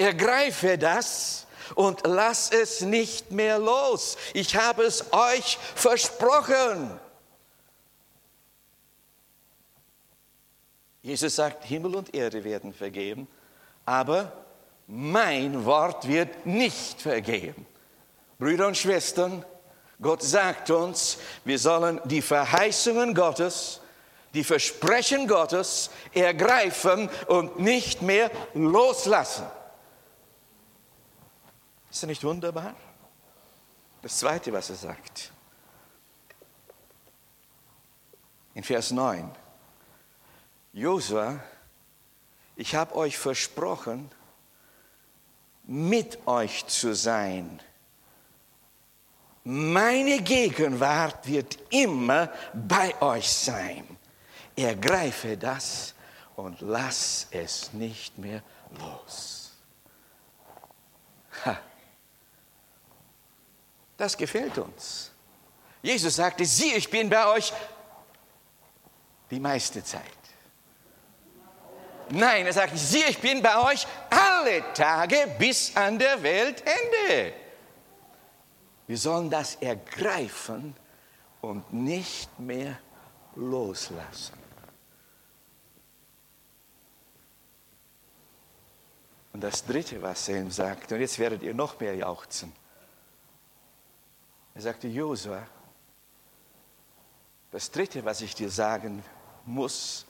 Ergreife 0.04 0.78
das 0.78 1.48
und 1.76 2.02
lass 2.06 2.52
es 2.52 2.82
nicht 2.82 3.32
mehr 3.32 3.58
los. 3.58 4.18
Ich 4.34 4.56
habe 4.56 4.84
es 4.84 5.14
euch 5.14 5.58
versprochen. 5.76 7.00
Jesus 11.02 11.36
sagt, 11.36 11.64
Himmel 11.66 11.96
und 11.96 12.14
Erde 12.14 12.44
werden 12.44 12.74
vergeben, 12.74 13.28
aber 13.86 14.32
mein 14.88 15.66
Wort 15.66 16.08
wird 16.08 16.46
nicht 16.46 17.02
vergeben. 17.02 17.66
Brüder 18.40 18.68
und 18.68 18.78
Schwestern, 18.78 19.46
Gott 20.02 20.22
sagt 20.22 20.70
uns, 20.70 21.18
wir 21.46 21.60
sollen 21.60 22.02
die 22.06 22.22
Verheißungen 22.22 23.14
Gottes, 23.14 23.80
die 24.34 24.44
Versprechen 24.44 25.28
Gottes 25.28 25.90
ergreifen 26.14 27.10
und 27.28 27.60
nicht 27.60 28.02
mehr 28.02 28.30
loslassen. 28.54 29.46
Ist 31.94 32.02
das 32.02 32.08
nicht 32.08 32.24
wunderbar? 32.24 32.74
Das 34.02 34.18
Zweite, 34.18 34.52
was 34.52 34.68
er 34.72 34.78
sagt. 34.78 35.32
In 38.56 38.64
Vers 38.64 38.90
9. 38.90 39.30
Josua, 40.74 41.40
ich 42.56 42.74
habe 42.74 42.96
euch 42.96 43.16
versprochen, 43.20 44.10
mit 45.66 46.26
euch 46.26 46.66
zu 46.66 46.96
sein. 46.96 47.62
Meine 49.44 50.20
Gegenwart 50.24 51.28
wird 51.28 51.60
immer 51.70 52.34
bei 52.56 53.00
euch 53.04 53.32
sein. 53.32 53.86
Ergreife 54.56 55.38
das 55.38 55.94
und 56.36 56.60
lass 56.62 57.28
es 57.30 57.72
nicht 57.72 58.18
mehr 58.18 58.42
los. 58.80 59.52
Ha. 61.46 61.60
Das 64.04 64.18
gefällt 64.18 64.58
uns. 64.58 65.12
Jesus 65.82 66.18
sagte, 66.18 66.44
sieh, 66.44 66.74
ich 66.74 66.90
bin 66.90 67.10
bei 67.10 67.26
euch 67.26 67.54
die 69.32 69.40
meiste 69.40 69.82
Zeit. 69.82 70.02
Nein, 72.10 72.46
er 72.46 72.52
sagt, 72.52 72.78
sieh, 72.78 73.06
ich 73.08 73.18
bin 73.20 73.42
bei 73.42 73.58
euch 73.72 73.88
alle 74.10 74.74
Tage 74.74 75.34
bis 75.40 75.74
an 75.78 75.98
der 75.98 76.22
Weltende. 76.22 77.34
Wir 78.88 78.98
sollen 78.98 79.30
das 79.30 79.56
ergreifen 79.56 80.76
und 81.40 81.72
nicht 81.72 82.38
mehr 82.38 82.78
loslassen. 83.36 84.38
Und 89.32 89.40
das 89.42 89.66
Dritte, 89.66 90.02
was 90.02 90.28
er 90.28 90.42
ihm 90.42 90.52
sagt, 90.52 90.92
und 90.92 91.00
jetzt 91.00 91.18
werdet 91.20 91.42
ihr 91.42 91.54
noch 91.54 91.80
mehr 91.80 91.96
jauchzen. 91.96 92.54
Er 94.56 94.62
sagte, 94.62 94.88
Josua, 94.88 95.46
das 97.52 97.70
Dritte, 97.72 98.04
was 98.06 98.22
ich 98.22 98.36
dir 98.36 98.50
sagen 98.50 99.04
muss, 99.46 100.06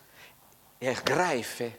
ergreife 0.80 1.72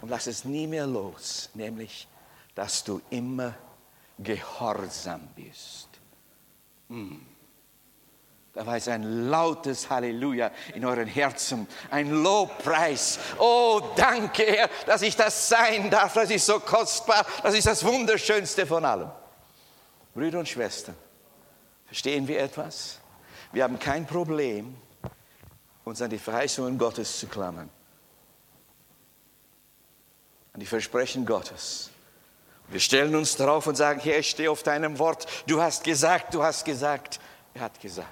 und 0.00 0.08
lass 0.08 0.26
es 0.26 0.44
nie 0.44 0.66
mehr 0.66 0.86
los, 0.86 1.50
nämlich, 1.54 2.08
dass 2.54 2.82
du 2.84 3.00
immer 3.10 3.54
gehorsam 4.18 5.28
bist. 5.34 5.88
Hm. 6.88 7.26
Da 8.52 8.66
war 8.66 8.76
es 8.76 8.86
ein 8.86 9.30
lautes 9.30 9.88
Halleluja 9.88 10.50
in 10.74 10.84
euren 10.84 11.08
Herzen, 11.08 11.66
ein 11.90 12.10
Lobpreis. 12.10 13.18
Oh, 13.38 13.80
danke, 13.96 14.42
Herr, 14.42 14.68
dass 14.84 15.00
ich 15.00 15.16
das 15.16 15.48
sein 15.48 15.90
darf. 15.90 16.12
Das 16.12 16.30
ist 16.30 16.44
so 16.44 16.60
kostbar. 16.60 17.24
Das 17.42 17.54
ist 17.54 17.66
das 17.66 17.82
Wunderschönste 17.82 18.66
von 18.66 18.84
allem. 18.84 19.10
Brüder 20.12 20.40
und 20.40 20.48
Schwestern, 20.48 20.94
verstehen 21.92 22.26
wir 22.26 22.40
etwas? 22.40 23.00
Wir 23.52 23.64
haben 23.64 23.78
kein 23.78 24.06
Problem, 24.06 24.74
uns 25.84 26.00
an 26.00 26.08
die 26.08 26.16
Verheißungen 26.16 26.78
Gottes 26.78 27.20
zu 27.20 27.26
klammern 27.26 27.68
an 30.54 30.60
die 30.60 30.66
Versprechen 30.66 31.24
Gottes. 31.24 31.90
Wir 32.68 32.80
stellen 32.80 33.14
uns 33.14 33.36
darauf 33.36 33.66
und 33.66 33.74
sagen, 33.74 34.00
Herr, 34.00 34.18
ich 34.18 34.30
stehe 34.30 34.50
auf 34.50 34.62
deinem 34.62 34.98
Wort. 34.98 35.26
Du 35.46 35.60
hast 35.60 35.84
gesagt, 35.84 36.34
du 36.34 36.42
hast 36.42 36.64
gesagt. 36.64 37.20
Er 37.54 37.62
hat 37.62 37.80
gesagt. 37.80 38.08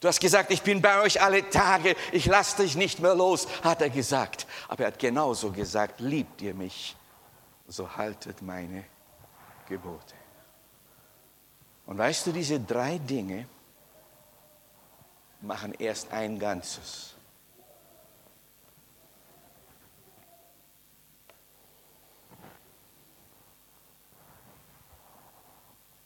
Du 0.00 0.08
hast 0.08 0.20
gesagt, 0.20 0.50
ich 0.50 0.62
bin 0.62 0.82
bei 0.82 1.00
euch 1.00 1.22
alle 1.22 1.48
Tage, 1.48 1.96
ich 2.12 2.26
lasse 2.26 2.62
dich 2.62 2.76
nicht 2.76 3.00
mehr 3.00 3.14
los, 3.14 3.46
hat 3.62 3.80
er 3.80 3.90
gesagt. 3.90 4.46
Aber 4.68 4.84
er 4.84 4.88
hat 4.88 4.98
genauso 4.98 5.50
gesagt, 5.50 6.00
liebt 6.00 6.42
ihr 6.42 6.54
mich, 6.54 6.96
so 7.68 7.96
haltet 7.96 8.42
meine 8.42 8.84
Gebote. 9.68 10.21
Und 11.86 11.98
weißt 11.98 12.26
du, 12.26 12.32
diese 12.32 12.60
drei 12.60 12.98
Dinge 12.98 13.46
machen 15.40 15.74
erst 15.78 16.12
ein 16.12 16.38
Ganzes. 16.38 17.14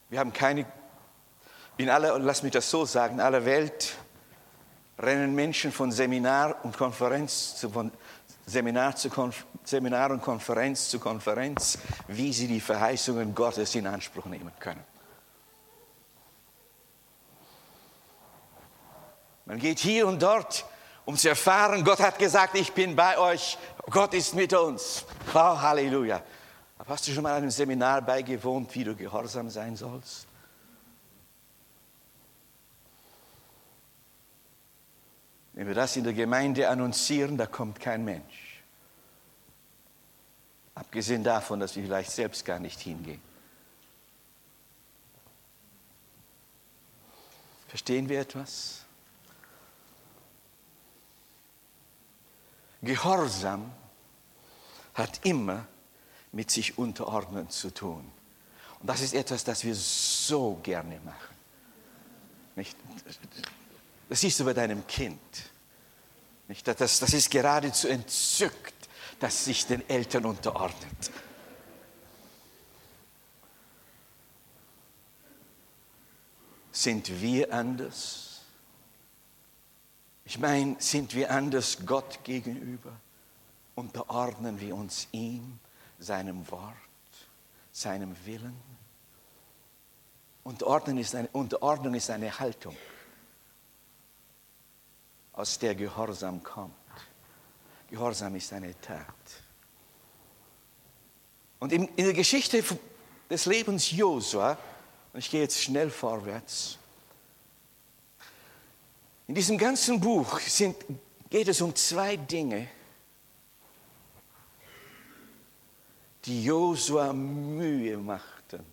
Wir 0.09 0.21
haben 0.21 0.33
keine, 0.33 0.65
in 1.77 1.91
aller, 1.91 2.19
lass 2.21 2.43
mich 2.43 2.53
das 2.53 2.71
so 2.71 2.85
sagen, 2.85 3.15
in 3.15 3.21
aller 3.21 3.45
Welt 3.45 3.97
rennen 4.99 5.35
Menschen 5.35 5.73
von 5.73 5.93
Seminar 5.93 6.65
und 6.65 6.77
Konferenz 6.77 7.57
zu 7.57 7.69
von 7.71 7.93
Seminar, 8.47 8.95
zu 8.95 9.11
Konf 9.11 9.45
Seminar 9.65 10.13
und 10.13 10.23
Konferenz 10.23 10.89
zu 10.89 11.01
Konferenz, 11.01 11.79
wie 12.07 12.33
sie 12.33 12.47
die 12.47 12.61
Verheißungen 12.61 13.35
Gottes 13.35 13.75
in 13.75 13.87
Anspruch 13.87 14.27
nehmen 14.27 14.53
können. 14.61 14.96
Man 19.57 19.63
geht 19.63 19.79
hier 19.79 20.07
und 20.07 20.21
dort, 20.21 20.67
um 21.07 21.17
zu 21.17 21.31
erfahren, 21.31 21.83
Gott 21.83 22.01
hat 22.01 22.19
gesagt, 22.19 22.57
ich 22.57 22.75
bin 22.75 22.95
bei 22.95 23.17
euch, 23.17 23.57
Gott 23.89 24.13
ist 24.13 24.35
mit 24.35 24.53
uns. 24.53 25.07
Oh, 25.33 25.39
Halleluja. 25.39 26.23
Aber 26.77 26.91
hast 26.91 27.09
du 27.09 27.13
schon 27.13 27.23
mal 27.23 27.33
einem 27.33 27.51
Seminar 27.51 28.03
beigewohnt, 28.03 28.75
wie 28.75 28.85
du 28.85 28.95
gehorsam 28.95 29.49
sein 29.49 29.75
sollst? 29.75 30.27
Wenn 35.55 35.67
wir 35.67 35.75
das 35.75 35.97
in 35.97 36.05
der 36.05 36.13
Gemeinde 36.13 36.69
annoncieren, 36.69 37.39
da 37.39 37.47
kommt 37.47 37.81
kein 37.81 38.05
Mensch. 38.05 38.63
Abgesehen 40.75 41.25
davon, 41.25 41.61
dass 41.61 41.75
wir 41.77 41.83
vielleicht 41.83 42.11
selbst 42.11 42.45
gar 42.45 42.59
nicht 42.59 42.79
hingehen. 42.79 43.23
Verstehen 47.69 48.11
wir 48.11 48.21
etwas? 48.21 48.86
Gehorsam 52.83 53.73
hat 54.95 55.25
immer 55.25 55.67
mit 56.33 56.51
sich 56.51 56.79
unterordnen 56.79 57.49
zu 57.51 57.73
tun. 57.73 58.11
Und 58.81 58.87
das 58.87 59.01
ist 59.01 59.15
etwas, 59.15 59.45
das 59.45 59.65
wir 59.65 59.75
so 59.75 60.59
gerne 60.63 61.01
machen. 61.01 61.35
Nicht? 62.57 62.77
Das 64.09 64.21
siehst 64.21 64.41
du 64.41 64.45
bei 64.45 64.53
deinem 64.53 64.87
Kind. 64.87 65.21
Nicht? 66.49 66.67
Das, 66.67 66.99
das 66.99 67.13
ist 67.13 67.31
geradezu 67.31 67.89
entzückt, 67.89 68.75
dass 69.19 69.45
sich 69.45 69.67
den 69.67 69.89
Eltern 69.89 70.27
unterordnet. 70.27 71.11
Sind 76.71 77.21
wir 77.21 77.53
anders? 77.53 78.26
Ich 80.27 80.41
meine, 80.41 80.75
sind 80.81 81.15
wir 81.15 81.31
anders 81.31 81.79
Gott 81.87 82.25
gegenüber? 82.25 82.93
Unterordnen 83.77 84.59
wir 84.61 84.75
uns 84.75 85.07
ihm, 85.13 85.61
seinem 86.01 86.51
Wort, 86.51 86.75
seinem 87.71 88.15
Willen? 88.27 88.61
Unterordnung 90.43 90.99
ist 90.99 91.15
eine, 91.15 91.29
Unterordnung 91.29 91.95
ist 91.95 92.11
eine 92.11 92.37
Haltung, 92.37 92.77
aus 95.33 95.61
der 95.61 95.77
Gehorsam 95.77 96.43
kommt. 96.43 96.75
Gehorsam 97.89 98.35
ist 98.35 98.53
eine 98.53 98.79
Tat. 98.81 99.07
Und 101.61 101.73
in, 101.73 101.87
in 101.95 102.05
der 102.05 102.15
Geschichte 102.15 102.65
des 103.31 103.47
Lebens 103.47 103.93
Josua, 103.93 104.59
und 105.13 105.21
ich 105.21 105.31
gehe 105.31 105.43
jetzt 105.43 105.63
schnell 105.63 105.89
vorwärts, 105.89 106.79
in 109.29 109.35
diesem 109.35 109.59
ganzen 109.59 110.01
Buch 110.01 110.39
sind, 110.41 110.77
geht 111.29 111.49
es 111.49 111.61
um 111.61 111.75
zwei 111.75 112.17
Dinge, 112.17 112.69
die 116.25 116.45
Josua 116.45 117.13
Mühe 117.13 117.97
machten 117.97 118.65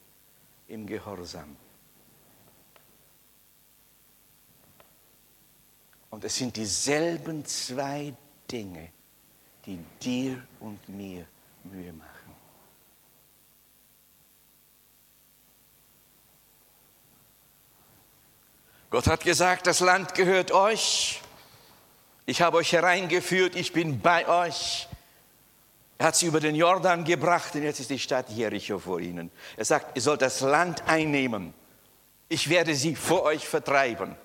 im 0.67 0.85
Gehorsam. 0.85 1.55
Und 6.09 6.23
es 6.23 6.35
sind 6.35 6.55
dieselben 6.55 7.43
zwei 7.45 8.13
Dinge, 8.49 8.89
die 9.65 9.79
dir 9.99 10.45
und 10.59 10.87
mir 10.87 11.25
Mühe 11.63 11.91
machen. 11.93 12.22
Gott 18.93 19.07
hat 19.07 19.23
gesagt, 19.23 19.65
das 19.65 19.79
Land 19.79 20.13
gehört 20.13 20.51
euch. 20.51 21.19
Ich 22.27 22.43
habe 22.43 22.57
euch 22.57 22.73
hereingeführt, 22.73 23.55
ich 23.55 23.73
bin 23.73 24.01
bei 24.01 24.27
euch. 24.27 24.87
Er 25.97 26.05
hat 26.05 26.15
sie 26.15 26.27
über 26.27 26.39
den 26.39 26.53
Jordan 26.53 27.03
gebracht 27.03 27.55
und 27.55 27.63
jetzt 27.63 27.79
ist 27.79 27.89
die 27.89 27.97
Stadt 27.97 28.29
Jericho 28.29 28.77
vor 28.77 28.99
ihnen. 28.99 29.31
Er 29.57 29.65
sagt, 29.65 29.97
ihr 29.97 30.01
sollt 30.03 30.21
das 30.21 30.41
Land 30.41 30.87
einnehmen. 30.87 31.55
Ich 32.29 32.51
werde 32.51 32.75
sie 32.75 32.95
vor 32.95 33.23
euch 33.23 33.47
vertreiben. 33.47 34.15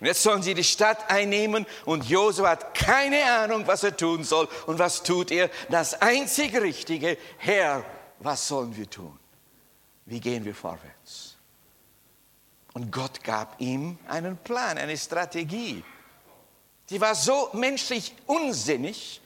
Und 0.00 0.06
jetzt 0.06 0.22
sollen 0.22 0.42
sie 0.42 0.54
die 0.54 0.64
Stadt 0.64 1.10
einnehmen 1.10 1.66
und 1.84 2.06
Josua 2.06 2.52
hat 2.52 2.74
keine 2.74 3.22
Ahnung, 3.22 3.66
was 3.66 3.84
er 3.84 3.94
tun 3.94 4.24
soll. 4.24 4.48
Und 4.66 4.78
was 4.78 5.02
tut 5.02 5.30
er? 5.30 5.50
Das 5.68 6.00
einzig 6.00 6.58
Richtige, 6.58 7.18
Herr, 7.36 7.84
was 8.18 8.48
sollen 8.48 8.74
wir 8.78 8.88
tun? 8.88 9.18
Wie 10.06 10.20
gehen 10.20 10.42
wir 10.46 10.54
vorwärts? 10.54 11.29
Und 12.72 12.92
Gott 12.92 13.22
gab 13.24 13.60
ihm 13.60 13.98
einen 14.06 14.36
Plan, 14.36 14.78
eine 14.78 14.96
Strategie. 14.96 15.84
Die 16.88 17.00
war 17.00 17.14
so 17.14 17.50
menschlich 17.52 18.14
unsinnig, 18.26 19.20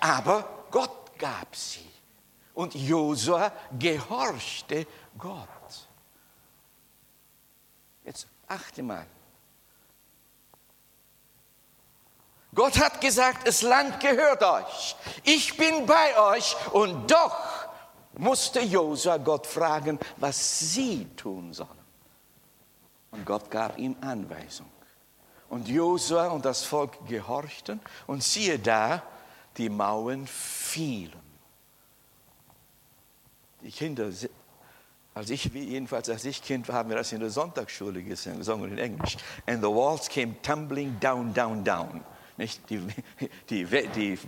aber 0.00 0.66
Gott 0.70 1.18
gab 1.18 1.54
sie. 1.54 1.88
Und 2.54 2.74
Josua 2.74 3.52
gehorchte 3.78 4.86
Gott. 5.18 5.48
Jetzt 8.04 8.26
achte 8.46 8.82
mal. 8.82 9.06
Gott 12.54 12.78
hat 12.78 13.00
gesagt, 13.00 13.48
das 13.48 13.62
Land 13.62 13.98
gehört 13.98 14.42
euch. 14.42 14.94
Ich 15.24 15.56
bin 15.56 15.86
bei 15.86 16.16
euch 16.32 16.54
und 16.72 17.10
doch 17.10 17.36
musste 18.16 18.60
Josua 18.60 19.16
Gott 19.16 19.46
fragen, 19.46 19.98
was 20.18 20.60
sie 20.60 21.06
tun 21.16 21.52
sollen. 21.52 21.83
Und 23.14 23.24
Gott 23.24 23.50
gab 23.50 23.78
ihm 23.78 23.96
Anweisung. 24.00 24.66
Und 25.48 25.68
Josua 25.68 26.28
und 26.28 26.44
das 26.44 26.64
Volk 26.64 27.06
gehorchten 27.06 27.80
und 28.06 28.22
siehe 28.22 28.58
da, 28.58 29.02
die 29.56 29.68
Mauern 29.68 30.26
fielen. 30.26 31.12
Die 33.62 33.70
Kinder, 33.70 34.10
als 35.14 35.30
ich, 35.30 35.44
jedenfalls 35.44 36.10
als 36.10 36.24
ich 36.24 36.42
Kind 36.42 36.66
war, 36.68 36.74
haben 36.76 36.88
wir 36.88 36.96
das 36.96 37.12
in 37.12 37.20
der 37.20 37.30
Sonntagsschule 37.30 38.02
gesungen 38.02 38.72
in 38.72 38.78
Englisch. 38.78 39.16
And 39.46 39.62
the 39.62 39.70
walls 39.70 40.08
came 40.08 40.34
tumbling 40.42 40.98
down, 40.98 41.32
down, 41.32 41.62
down. 41.62 42.04
Nicht? 42.36 42.68
Die, 42.68 42.84
die, 43.48 43.64
die 43.64 44.18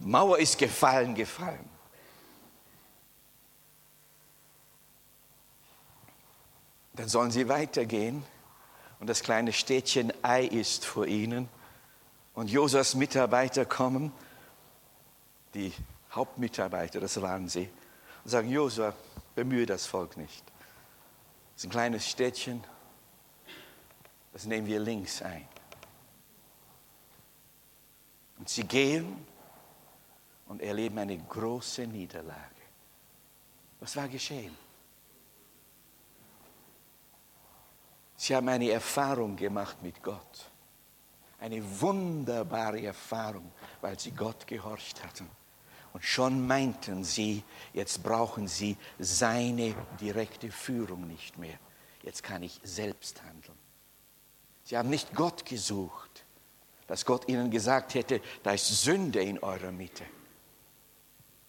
Mauer 0.00 0.38
ist 0.38 0.58
gefallen, 0.58 1.14
gefallen. 1.14 1.79
Dann 6.94 7.08
sollen 7.08 7.30
sie 7.30 7.48
weitergehen 7.48 8.24
und 8.98 9.08
das 9.08 9.22
kleine 9.22 9.52
Städtchen 9.52 10.12
Ei 10.22 10.44
ist 10.44 10.84
vor 10.84 11.06
ihnen. 11.06 11.48
Und 12.34 12.50
Josas 12.50 12.94
Mitarbeiter 12.94 13.64
kommen, 13.64 14.12
die 15.54 15.72
Hauptmitarbeiter, 16.12 17.00
das 17.00 17.20
waren 17.20 17.48
sie, 17.48 17.68
und 18.24 18.30
sagen, 18.30 18.48
Josua, 18.48 18.94
bemühe 19.34 19.66
das 19.66 19.86
Volk 19.86 20.16
nicht. 20.16 20.44
Das 21.54 21.64
ist 21.64 21.64
ein 21.64 21.70
kleines 21.70 22.08
Städtchen, 22.08 22.62
das 24.32 24.44
nehmen 24.44 24.66
wir 24.66 24.80
links 24.80 25.22
ein. 25.22 25.46
Und 28.38 28.48
sie 28.48 28.64
gehen 28.64 29.26
und 30.48 30.62
erleben 30.62 30.98
eine 30.98 31.18
große 31.18 31.86
Niederlage. 31.86 32.38
Was 33.80 33.96
war 33.96 34.08
geschehen? 34.08 34.56
Sie 38.30 38.36
haben 38.36 38.48
eine 38.48 38.70
Erfahrung 38.70 39.34
gemacht 39.34 39.82
mit 39.82 40.04
Gott. 40.04 40.52
Eine 41.40 41.60
wunderbare 41.80 42.80
Erfahrung, 42.80 43.50
weil 43.80 43.98
sie 43.98 44.12
Gott 44.12 44.46
gehorcht 44.46 45.02
hatten. 45.02 45.28
Und 45.92 46.04
schon 46.04 46.46
meinten 46.46 47.02
sie, 47.02 47.42
jetzt 47.72 48.04
brauchen 48.04 48.46
sie 48.46 48.76
seine 49.00 49.74
direkte 50.00 50.52
Führung 50.52 51.08
nicht 51.08 51.38
mehr. 51.38 51.58
Jetzt 52.04 52.22
kann 52.22 52.44
ich 52.44 52.60
selbst 52.62 53.20
handeln. 53.24 53.58
Sie 54.62 54.78
haben 54.78 54.90
nicht 54.90 55.12
Gott 55.16 55.44
gesucht, 55.44 56.24
dass 56.86 57.04
Gott 57.04 57.28
ihnen 57.28 57.50
gesagt 57.50 57.94
hätte, 57.94 58.20
da 58.44 58.52
ist 58.52 58.68
Sünde 58.68 59.20
in 59.20 59.40
eurer 59.40 59.72
Mitte. 59.72 60.04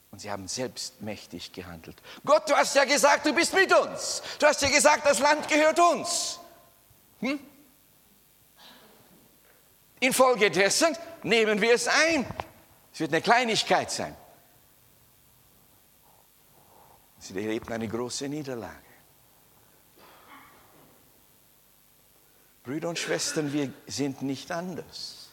Und 0.10 0.20
sie 0.20 0.32
haben 0.32 0.48
selbstmächtig 0.48 1.54
gehandelt. 1.54 2.02
Gott, 2.26 2.50
du 2.50 2.56
hast 2.56 2.76
ja 2.76 2.86
gesagt, 2.86 3.28
du 3.28 3.36
bist 3.36 3.54
mit 3.54 3.72
uns. 3.72 4.24
Du 4.40 4.48
hast 4.48 4.64
ja 4.64 4.70
gesagt, 4.70 5.06
das 5.06 5.20
Land 5.20 5.48
gehört 5.48 5.80
uns. 5.80 6.40
Hm? 7.22 7.40
Infolgedessen 10.00 10.98
nehmen 11.24 11.62
wir 11.62 11.74
es 11.74 11.88
ein. 11.88 12.26
Es 12.92 13.00
wird 13.00 13.14
eine 13.14 13.22
Kleinigkeit 13.22 13.90
sein. 13.92 14.16
Sie 17.20 17.36
erleben 17.36 17.72
eine 17.72 17.88
große 17.88 18.28
Niederlage. 18.28 18.76
Brüder 22.64 22.90
und 22.90 22.98
Schwestern, 22.98 23.54
wir 23.54 23.72
sind 23.88 24.24
nicht 24.24 24.52
anders. 24.52 25.30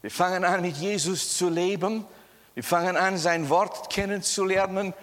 Wir 0.00 0.10
fangen 0.10 0.44
an, 0.44 0.60
mit 0.60 0.76
Jesus 0.76 1.36
zu 1.36 1.48
leben. 1.48 2.04
Wir 2.54 2.62
fangen 2.62 2.96
an, 2.96 3.18
sein 3.18 3.48
Wort 3.48 3.90
kennenzulernen. 3.90 4.94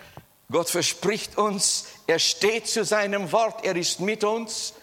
Gott 0.50 0.70
verspricht 0.70 1.38
uns, 1.38 1.88
er 2.12 2.20
steht 2.20 2.68
zu 2.68 2.84
seinem 2.84 3.32
Wort, 3.32 3.64
er 3.64 3.78
ist 3.78 4.02
mit 4.02 4.26
uns. 4.26 4.74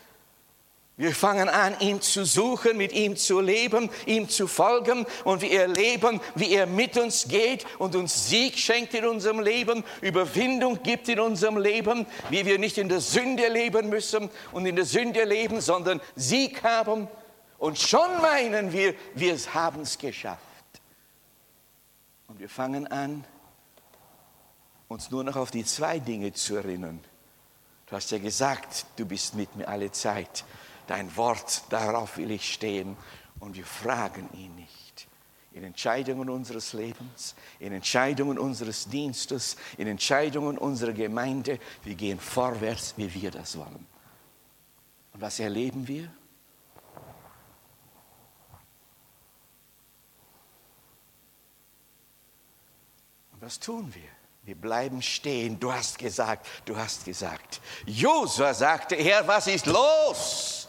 Wir 0.97 1.15
fangen 1.15 1.51
an, 1.51 1.79
ihn 1.79 2.01
zu 2.01 2.25
suchen, 2.25 2.79
mit 2.79 2.91
ihm 2.93 3.17
zu 3.17 3.41
leben, 3.41 3.91
ihm 4.07 4.31
zu 4.31 4.47
folgen 4.47 5.05
und 5.25 5.43
wir 5.43 5.61
erleben, 5.61 6.23
wie 6.37 6.55
er 6.55 6.67
mit 6.67 6.97
uns 6.97 7.29
geht 7.29 7.67
und 7.79 7.95
uns 7.97 8.31
Sieg 8.31 8.57
schenkt 8.57 8.95
in 8.95 9.05
unserem 9.05 9.41
Leben, 9.41 9.85
Überwindung 10.01 10.83
gibt 10.83 11.11
in 11.11 11.21
unserem 11.21 11.59
Leben, 11.59 12.07
wie 12.31 12.47
wir 12.47 12.59
nicht 12.59 12.79
in 12.79 12.89
der 12.89 13.03
Sünde 13.03 13.49
leben 13.49 13.91
müssen 13.91 14.31
und 14.53 14.65
in 14.65 14.75
der 14.75 14.87
Sünde 14.87 15.25
leben, 15.25 15.61
sondern 15.61 16.01
Sieg 16.17 16.65
haben. 16.65 17.09
Und 17.59 17.79
schon 17.79 18.23
meinen 18.23 18.73
wir, 18.73 18.95
wir 19.15 19.37
haben 19.53 19.83
es 19.83 19.99
geschafft. 19.99 20.41
Und 22.27 22.41
wir 22.41 22.49
fangen 22.49 22.87
an, 22.87 23.23
uns 24.89 25.11
nur 25.11 25.23
noch 25.23 25.37
auf 25.37 25.51
die 25.51 25.67
zwei 25.67 25.99
Dinge 25.99 26.33
zu 26.33 26.57
erinnern. 26.57 27.01
Du 27.89 27.97
hast 27.97 28.11
ja 28.11 28.19
gesagt, 28.19 28.87
du 28.97 29.07
bist 29.07 29.35
mit 29.35 29.57
mir 29.57 29.67
alle 29.67 29.91
Zeit. 29.91 30.45
Dein 30.87 31.15
Wort, 31.17 31.63
darauf 31.71 32.19
will 32.19 32.31
ich 32.31 32.53
stehen. 32.53 32.97
Und 33.41 33.57
wir 33.57 33.65
fragen 33.65 34.29
ihn 34.35 34.55
nicht. 34.57 35.07
In 35.53 35.65
Entscheidungen 35.65 36.29
unseres 36.29 36.75
Lebens, 36.75 37.35
in 37.59 37.73
Entscheidungen 37.73 38.39
unseres 38.39 38.89
Dienstes, 38.89 39.57
in 39.79 39.87
Entscheidungen 39.87 40.59
unserer 40.59 40.93
Gemeinde. 40.93 41.59
Wir 41.83 41.95
gehen 41.95 42.21
vorwärts, 42.21 42.95
wie 42.97 43.13
wir 43.15 43.31
das 43.31 43.57
wollen. 43.57 43.87
Und 45.15 45.21
was 45.21 45.41
erleben 45.41 45.89
wir? 45.89 46.11
Und 53.33 53.41
was 53.41 53.59
tun 53.59 53.93
wir? 53.95 54.18
Wir 54.49 54.55
bleiben 54.55 55.03
stehen. 55.03 55.61
Du 55.61 55.71
hast 55.71 55.99
gesagt, 55.99 56.47
du 56.65 56.75
hast 56.75 57.05
gesagt. 57.05 57.61
Josua 57.85 58.55
sagte, 58.55 58.97
Herr, 58.97 59.29
was 59.29 59.47
ist 59.47 59.67
los? 59.67 60.67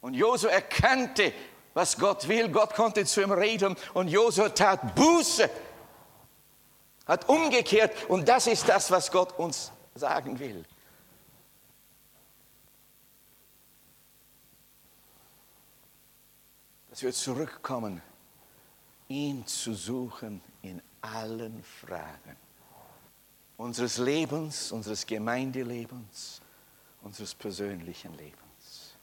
Und 0.00 0.14
Josua 0.14 0.50
erkannte, 0.50 1.32
was 1.74 1.98
Gott 1.98 2.28
will. 2.28 2.50
Gott 2.50 2.72
konnte 2.76 3.04
zu 3.04 3.20
ihm 3.20 3.32
reden 3.32 3.74
und 3.94 4.06
Josua 4.06 4.50
tat 4.50 4.94
Buße, 4.94 5.50
hat 7.04 7.28
umgekehrt. 7.28 8.08
Und 8.08 8.28
das 8.28 8.46
ist 8.46 8.68
das, 8.68 8.92
was 8.92 9.10
Gott 9.10 9.36
uns 9.36 9.72
sagen 9.96 10.38
will. 10.38 10.64
Dass 16.90 17.02
wir 17.02 17.12
zurückkommen, 17.12 18.00
ihn 19.08 19.44
zu 19.48 19.74
suchen 19.74 20.42
allen 21.00 21.62
Fragen 21.62 22.36
unseres 23.58 23.98
Lebens, 23.98 24.72
unseres 24.72 25.04
Gemeindelebens, 25.04 26.40
unseres 27.02 27.34
persönlichen 27.34 28.16
Lebens. 28.16 28.94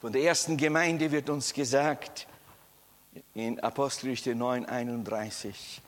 Von 0.00 0.12
der 0.12 0.22
ersten 0.22 0.56
Gemeinde 0.56 1.10
wird 1.10 1.28
uns 1.28 1.52
gesagt, 1.52 2.26
in 3.34 3.60
Apostelgeschichte 3.60 4.34
9, 4.34 4.64
31, 4.66 5.82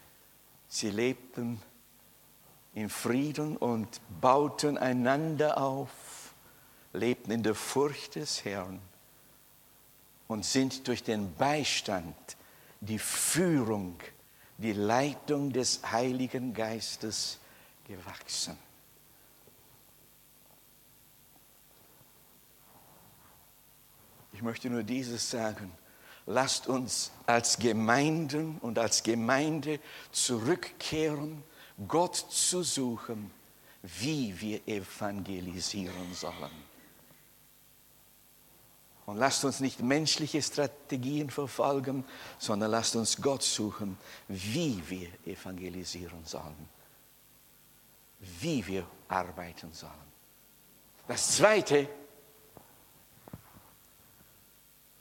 sie 0.68 0.90
lebten 0.90 1.62
in 2.74 2.88
Frieden 2.88 3.56
und 3.56 4.00
bauten 4.20 4.76
einander 4.76 5.58
auf, 5.58 6.34
lebten 6.92 7.30
in 7.30 7.42
der 7.42 7.54
Furcht 7.54 8.16
des 8.16 8.44
Herrn 8.44 8.80
und 10.26 10.44
sind 10.44 10.88
durch 10.88 11.04
den 11.04 11.32
Beistand, 11.36 12.16
die 12.80 12.98
Führung, 12.98 14.00
die 14.62 14.72
Leitung 14.72 15.52
des 15.52 15.80
Heiligen 15.90 16.54
Geistes 16.54 17.38
gewachsen. 17.86 18.56
Ich 24.32 24.42
möchte 24.42 24.70
nur 24.70 24.82
dieses 24.82 25.30
sagen. 25.30 25.72
Lasst 26.26 26.68
uns 26.68 27.10
als 27.26 27.58
Gemeinden 27.58 28.58
und 28.58 28.78
als 28.78 29.02
Gemeinde 29.02 29.80
zurückkehren, 30.12 31.42
Gott 31.88 32.14
zu 32.14 32.62
suchen, 32.62 33.30
wie 33.82 34.40
wir 34.40 34.66
evangelisieren 34.68 36.14
sollen. 36.14 36.71
Und 39.04 39.16
lasst 39.16 39.44
uns 39.44 39.60
nicht 39.60 39.80
menschliche 39.80 40.40
Strategien 40.40 41.30
verfolgen, 41.30 42.04
sondern 42.38 42.70
lasst 42.70 42.94
uns 42.94 43.20
Gott 43.20 43.42
suchen, 43.42 43.98
wie 44.28 44.80
wir 44.88 45.08
evangelisieren 45.26 46.24
sollen, 46.24 46.68
wie 48.20 48.64
wir 48.66 48.86
arbeiten 49.08 49.72
sollen. 49.72 49.92
Das 51.08 51.36
Zweite, 51.36 51.88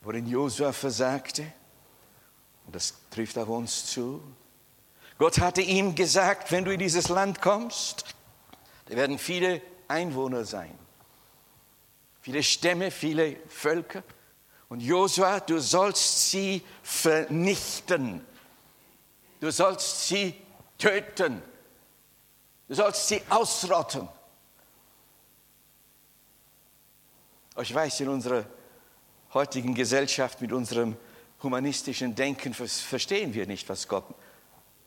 worin 0.02 0.28
Josua 0.28 0.74
versagte. 0.74 1.44
Und 2.66 2.76
das 2.76 2.96
trifft 3.10 3.38
auf 3.38 3.50
uns 3.50 3.86
zu. 3.86 4.22
Gott 5.18 5.40
hatte 5.40 5.62
ihm 5.62 5.94
gesagt, 5.94 6.52
wenn 6.52 6.66
du 6.66 6.74
in 6.74 6.80
dieses 6.80 7.10
Land 7.10 7.42
kommst, 7.42 8.06
da 8.86 8.96
werden 8.96 9.20
viele 9.20 9.62
Einwohner 9.88 10.46
sein, 10.46 10.78
viele 12.22 12.42
Stämme, 12.44 12.92
viele 12.92 13.38
Völker. 13.48 14.04
Und 14.70 14.80
Josua, 14.80 15.40
du 15.40 15.60
sollst 15.60 16.32
sie 16.32 16.64
vernichten. 16.82 18.26
Du 19.40 19.52
sollst 19.52 20.08
sie 20.08 20.36
töten. 20.78 21.42
Du 22.68 22.76
sollst 22.76 23.08
sie 23.08 23.22
ausrotten. 23.30 24.08
Ich 27.62 27.74
weiß, 27.74 28.00
in 28.00 28.08
unserer 28.08 28.46
heutigen 29.34 29.76
Gesellschaft, 29.76 30.40
mit 30.42 30.54
unserem 30.54 30.96
humanistischen 31.44 32.16
Denken 32.16 32.54
verstehen 32.54 33.34
wir 33.34 33.46
nicht, 33.46 33.68
was 33.68 33.88
Gott 33.88 34.06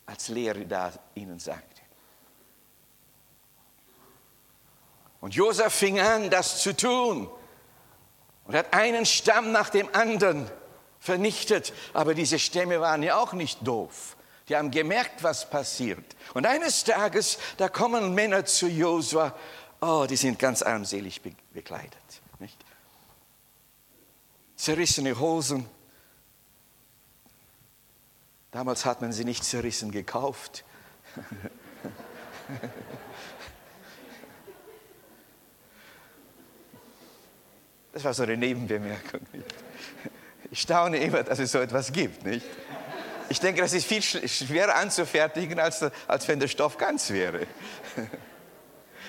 als 0.06 0.28
Lehre 0.28 0.64
da 0.66 0.92
ihnen 1.14 1.38
sagte. 1.38 1.73
Und 5.24 5.34
Josef 5.34 5.72
fing 5.72 5.98
an, 6.00 6.28
das 6.28 6.60
zu 6.60 6.76
tun 6.76 7.30
und 8.44 8.54
hat 8.54 8.74
einen 8.74 9.06
Stamm 9.06 9.52
nach 9.52 9.70
dem 9.70 9.88
anderen 9.94 10.50
vernichtet. 11.00 11.72
Aber 11.94 12.12
diese 12.12 12.38
Stämme 12.38 12.78
waren 12.78 13.02
ja 13.02 13.16
auch 13.16 13.32
nicht 13.32 13.66
doof. 13.66 14.18
Die 14.50 14.56
haben 14.56 14.70
gemerkt, 14.70 15.22
was 15.22 15.48
passiert. 15.48 16.04
Und 16.34 16.44
eines 16.44 16.84
Tages, 16.84 17.38
da 17.56 17.70
kommen 17.70 18.14
Männer 18.14 18.44
zu 18.44 18.68
Josua, 18.68 19.34
oh, 19.80 20.04
die 20.06 20.16
sind 20.16 20.38
ganz 20.38 20.60
armselig 20.60 21.22
bekleidet. 21.54 21.94
Nicht? 22.38 22.62
zerrissene 24.56 25.18
Hosen. 25.18 25.66
Damals 28.50 28.84
hat 28.84 29.00
man 29.00 29.14
sie 29.14 29.24
nicht 29.24 29.42
zerrissen 29.42 29.90
gekauft. 29.90 30.64
Das 37.94 38.02
war 38.02 38.12
so 38.12 38.24
eine 38.24 38.36
Nebenbemerkung. 38.36 39.20
Ich 40.50 40.60
staune 40.60 40.98
immer, 40.98 41.22
dass 41.22 41.38
es 41.38 41.52
so 41.52 41.60
etwas 41.60 41.92
gibt. 41.92 42.24
Nicht? 42.24 42.44
Ich 43.28 43.38
denke, 43.38 43.60
das 43.60 43.72
ist 43.72 43.86
viel 43.86 44.02
schwerer 44.02 44.74
anzufertigen, 44.74 45.60
als, 45.60 45.84
als 46.08 46.26
wenn 46.26 46.40
der 46.40 46.48
Stoff 46.48 46.76
ganz 46.76 47.10
wäre. 47.10 47.46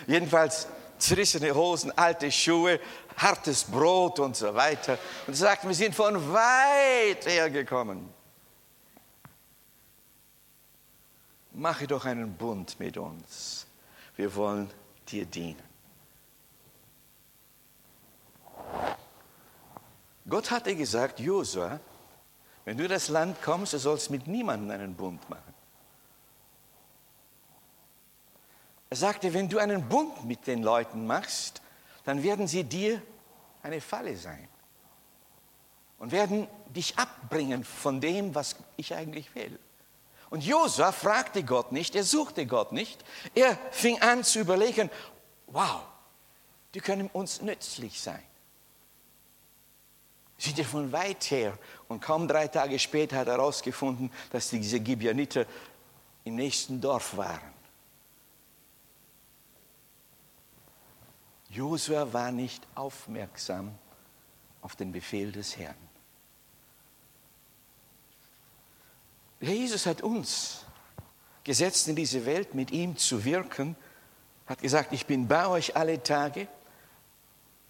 Jedenfalls 0.08 0.67
zerrissene 1.00 1.54
Hosen, 1.56 1.91
alte 1.98 2.32
Schuhe, 2.32 2.80
hartes 3.17 3.63
Brot 3.63 4.19
und 4.19 4.36
so 4.36 4.54
weiter. 4.54 5.00
Und 5.26 5.34
er 5.34 5.38
sagt, 5.38 5.67
wir 5.67 5.74
sind 5.74 5.95
von 5.95 6.32
weit 6.32 7.26
her 7.26 7.50
gekommen. 7.50 8.13
Mache 11.54 11.88
doch 11.88 12.06
einen 12.06 12.36
Bund 12.36 12.80
mit 12.80 12.98
uns. 12.98 13.65
Wir 14.15 14.34
wollen 14.36 14.69
dir 15.08 15.26
dienen. 15.26 15.75
Gott 20.28 20.51
hatte 20.51 20.75
gesagt, 20.75 21.19
Josua, 21.19 21.80
wenn 22.65 22.78
du 22.78 22.84
in 22.84 22.89
das 22.89 23.10
Land 23.10 23.41
kommst, 23.41 23.73
du 23.73 23.78
sollst 23.78 24.10
mit 24.10 24.28
niemandem 24.28 24.71
einen 24.71 24.95
Bund 24.95 25.30
machen. 25.30 25.54
Er 28.89 28.97
sagte, 28.97 29.34
wenn 29.34 29.49
du 29.49 29.60
einen 29.60 29.88
Bund 29.88 30.25
mit 30.25 30.47
den 30.47 30.63
Leuten 30.63 31.06
machst, 31.06 31.62
dann 32.06 32.23
werden 32.23 32.47
sie 32.47 32.63
dir 32.63 33.01
eine 33.62 33.82
Falle 33.82 34.15
sein 34.15 34.47
und 35.97 36.12
werden 36.12 36.47
dich 36.67 36.97
abbringen 36.97 37.63
von 37.63 38.01
dem, 38.01 38.34
was 38.36 38.56
ich 38.78 38.93
eigentlich 38.95 39.34
will. 39.36 39.60
Und 40.30 40.43
Josua 40.43 40.91
fragte 40.91 41.43
Gott 41.43 41.71
nicht, 41.71 41.95
er 41.95 42.04
suchte 42.04 42.45
Gott 42.45 42.71
nicht, 42.71 43.04
er 43.36 43.58
fing 43.71 44.01
an 44.01 44.23
zu 44.23 44.39
überlegen, 44.39 44.89
wow, 45.47 45.82
die 46.73 46.82
können 46.82 47.10
uns 47.13 47.41
nützlich 47.41 48.01
sein. 48.01 48.23
Sind 50.38 50.58
ja 50.58 50.63
von 50.63 50.91
weit 50.91 51.24
her 51.32 51.58
und 51.88 52.02
kaum 52.02 52.28
drei 52.28 52.48
Tage 52.48 52.78
später 52.78 53.17
hat 53.17 53.28
er 53.28 53.34
herausgefunden, 53.34 54.12
dass 54.32 54.50
diese 54.50 54.80
Gibeoniter 54.80 55.45
im 56.26 56.36
nächsten 56.36 56.82
Dorf 56.82 57.15
waren. 57.15 57.54
Josua 61.50 62.12
war 62.12 62.32
nicht 62.32 62.67
aufmerksam 62.76 63.74
auf 64.62 64.76
den 64.76 64.91
Befehl 64.91 65.32
des 65.32 65.56
Herrn. 65.56 65.76
Jesus 69.39 69.86
hat 69.86 70.02
uns 70.02 70.65
gesetzt 71.43 71.88
in 71.88 71.95
diese 71.95 72.26
Welt, 72.26 72.56
mit 72.56 72.71
ihm 72.71 72.98
zu 72.98 73.24
wirken, 73.24 73.76
hat 74.48 74.62
gesagt, 74.62 74.91
ich 74.91 75.06
bin 75.06 75.28
bei 75.28 75.48
euch 75.48 75.76
alle 75.76 76.02
Tage, 76.02 76.48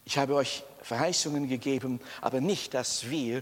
ich 0.06 0.18
habe 0.18 0.36
euch 0.36 0.64
Verheißungen 0.86 1.50
gegeben, 1.50 2.00
aber 2.22 2.42
nicht, 2.42 2.76
dass 2.76 3.10
wir 3.10 3.42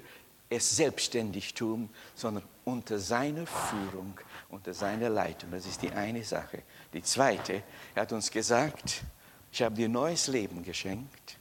es 0.50 0.78
selbstständig 0.78 1.54
tun, 1.54 1.90
sondern 2.16 2.44
unter 2.64 3.00
seiner 3.00 3.46
Führung, 3.46 4.18
unter 4.48 4.74
seiner 4.74 5.10
Leitung. 5.10 5.52
Das 5.52 5.66
ist 5.66 5.82
die 5.82 5.92
eine 5.92 6.24
Sache. 6.24 6.64
Die 6.94 7.04
zweite, 7.04 7.62
er 7.96 8.04
hat 8.04 8.14
uns 8.14 8.32
gesagt, 8.32 9.04
ich 9.52 9.62
habe 9.62 9.76
dir 9.76 9.90
neues 9.90 10.28
Leben 10.28 10.64
geschenkt, 10.64 11.38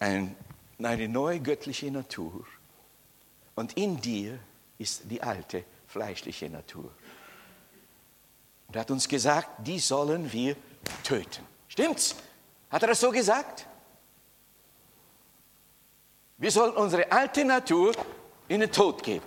eine 0.00 0.34
neue 0.80 1.38
göttliche 1.38 1.92
Natur. 1.92 2.44
Und 3.54 3.76
in 3.76 4.00
dir 4.00 4.40
ist 4.78 5.02
die 5.04 5.22
alte 5.22 5.62
fleischliche 5.86 6.50
Natur. 6.50 6.90
Und 8.66 8.74
er 8.74 8.80
hat 8.80 8.90
uns 8.90 9.06
gesagt, 9.06 9.64
die 9.64 9.78
sollen 9.78 10.32
wir 10.32 10.56
töten. 11.04 11.44
Stimmt's? 11.68 12.16
Hat 12.68 12.82
er 12.82 12.88
das 12.88 13.00
so 13.00 13.12
gesagt? 13.12 13.67
Wir 16.38 16.50
sollen 16.52 16.72
unsere 16.74 17.10
alte 17.10 17.44
Natur 17.44 17.92
in 18.46 18.60
den 18.60 18.70
Tod 18.70 19.02
geben. 19.02 19.26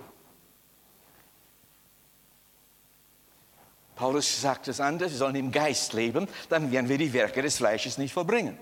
Paulus 3.94 4.40
sagt 4.40 4.68
es 4.68 4.80
anders, 4.80 5.12
wir 5.12 5.18
sollen 5.18 5.36
im 5.36 5.52
Geist 5.52 5.92
leben, 5.92 6.26
dann 6.48 6.72
werden 6.72 6.88
wir 6.88 6.98
die 6.98 7.12
Werke 7.12 7.42
des 7.42 7.58
Fleisches 7.58 7.98
nicht 7.98 8.12
vollbringen. 8.12 8.58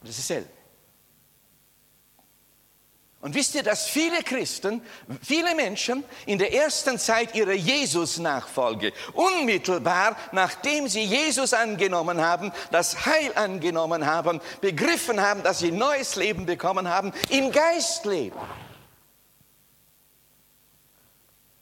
Das 0.00 0.10
ist 0.10 0.30
dasselbe. 0.30 0.50
Und 3.24 3.34
wisst 3.34 3.54
ihr, 3.54 3.62
dass 3.62 3.88
viele 3.88 4.22
Christen, 4.22 4.82
viele 5.22 5.54
Menschen 5.54 6.04
in 6.26 6.38
der 6.38 6.52
ersten 6.52 6.98
Zeit 6.98 7.34
ihrer 7.34 7.54
Jesus-Nachfolge, 7.54 8.92
unmittelbar 9.14 10.14
nachdem 10.32 10.88
sie 10.88 11.04
Jesus 11.04 11.54
angenommen 11.54 12.20
haben, 12.20 12.52
das 12.70 13.06
Heil 13.06 13.32
angenommen 13.34 14.04
haben, 14.04 14.42
begriffen 14.60 15.22
haben, 15.22 15.42
dass 15.42 15.60
sie 15.60 15.72
neues 15.72 16.16
Leben 16.16 16.44
bekommen 16.44 16.86
haben, 16.86 17.14
im 17.30 17.50
Geist 17.50 18.04
leben. 18.04 18.38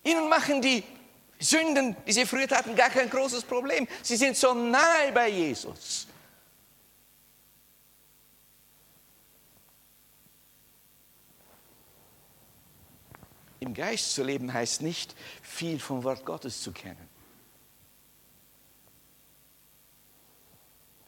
Ihnen 0.03 0.29
machen 0.29 0.63
die 0.63 0.83
Sünden, 1.39 1.95
die 2.09 2.13
sie 2.13 2.27
früher 2.27 2.51
hatten, 2.51 2.75
gar 2.75 2.91
kein 2.91 3.09
großes 3.09 3.45
Problem. 3.45 3.87
Sie 4.03 4.17
sind 4.17 4.37
so 4.37 4.53
nahe 4.53 5.13
bei 5.15 5.29
Jesus. 5.29 6.09
Im 13.63 13.75
Geist 13.75 14.17
zu 14.17 14.25
leben 14.25 14.53
heißt 14.53 14.83
nicht, 14.83 15.15
viel 15.41 15.79
vom 15.79 16.03
Wort 16.03 16.25
Gottes 16.25 16.63
zu 16.63 16.73
kennen. 16.73 17.09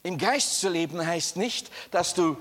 Im 0.05 0.19
Geist 0.19 0.61
zu 0.61 0.69
leben 0.69 1.05
heißt 1.05 1.37
nicht, 1.37 1.73
dass 1.91 2.15
du, 2.15 2.37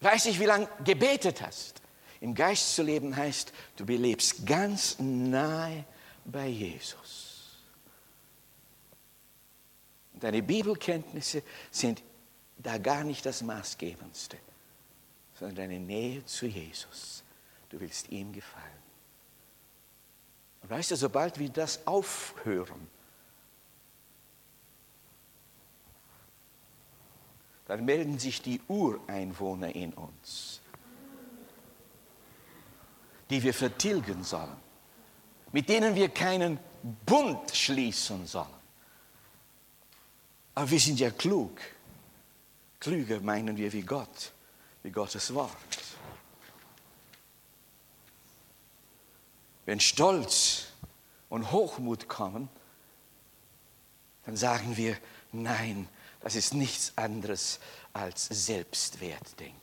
weiß 0.00 0.26
ich 0.26 0.38
wie 0.38 0.44
lange, 0.44 0.68
gebetet 0.84 1.42
hast. 1.42 1.82
Im 2.20 2.36
Geist 2.36 2.76
zu 2.76 2.84
leben 2.84 3.16
heißt, 3.16 3.52
du 3.74 3.84
belebst 3.84 4.46
ganz 4.46 4.96
nahe 5.00 5.84
bei 6.24 6.46
Jesus. 6.46 7.64
Deine 10.12 10.40
Bibelkenntnisse 10.40 11.42
sind 11.72 12.00
da 12.58 12.78
gar 12.78 13.02
nicht 13.02 13.26
das 13.26 13.42
Maßgebendste, 13.42 14.38
sondern 15.34 15.56
deine 15.56 15.80
Nähe 15.80 16.24
zu 16.26 16.46
Jesus. 16.46 17.21
Du 17.72 17.80
willst 17.80 18.10
ihm 18.10 18.32
gefallen. 18.32 18.82
Und 20.60 20.70
weißt 20.70 20.90
du, 20.90 20.96
sobald 20.96 21.38
wir 21.38 21.48
das 21.48 21.86
aufhören, 21.86 22.86
dann 27.66 27.86
melden 27.86 28.18
sich 28.18 28.42
die 28.42 28.60
Ureinwohner 28.68 29.74
in 29.74 29.94
uns, 29.94 30.60
die 33.30 33.42
wir 33.42 33.54
vertilgen 33.54 34.22
sollen, 34.22 34.56
mit 35.52 35.70
denen 35.70 35.94
wir 35.94 36.10
keinen 36.10 36.58
Bund 37.06 37.56
schließen 37.56 38.26
sollen. 38.26 38.62
Aber 40.54 40.70
wir 40.70 40.80
sind 40.80 41.00
ja 41.00 41.10
klug. 41.10 41.58
Klüger 42.78 43.20
meinen 43.20 43.56
wir 43.56 43.72
wie 43.72 43.80
Gott, 43.80 44.32
wie 44.82 44.90
Gottes 44.90 45.32
Wort. 45.32 45.56
Wenn 49.64 49.80
Stolz 49.80 50.66
und 51.28 51.52
Hochmut 51.52 52.08
kommen, 52.08 52.48
dann 54.24 54.36
sagen 54.36 54.76
wir, 54.76 54.96
nein, 55.32 55.88
das 56.20 56.36
ist 56.36 56.54
nichts 56.54 56.92
anderes 56.96 57.58
als 57.92 58.26
Selbstwertdenken. 58.26 59.58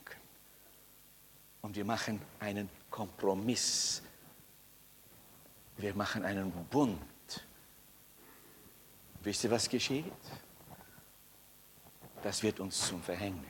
Und 1.61 1.75
wir 1.75 1.85
machen 1.85 2.21
einen 2.39 2.69
Kompromiss. 2.89 4.01
Wir 5.77 5.93
machen 5.93 6.25
einen 6.25 6.51
Bund. 6.65 6.99
Wisst 9.21 9.43
ihr, 9.43 9.51
was 9.51 9.69
geschieht? 9.69 10.05
Das 12.23 12.43
wird 12.43 12.59
uns 12.59 12.87
zum 12.87 13.01
Verhängnis. 13.01 13.45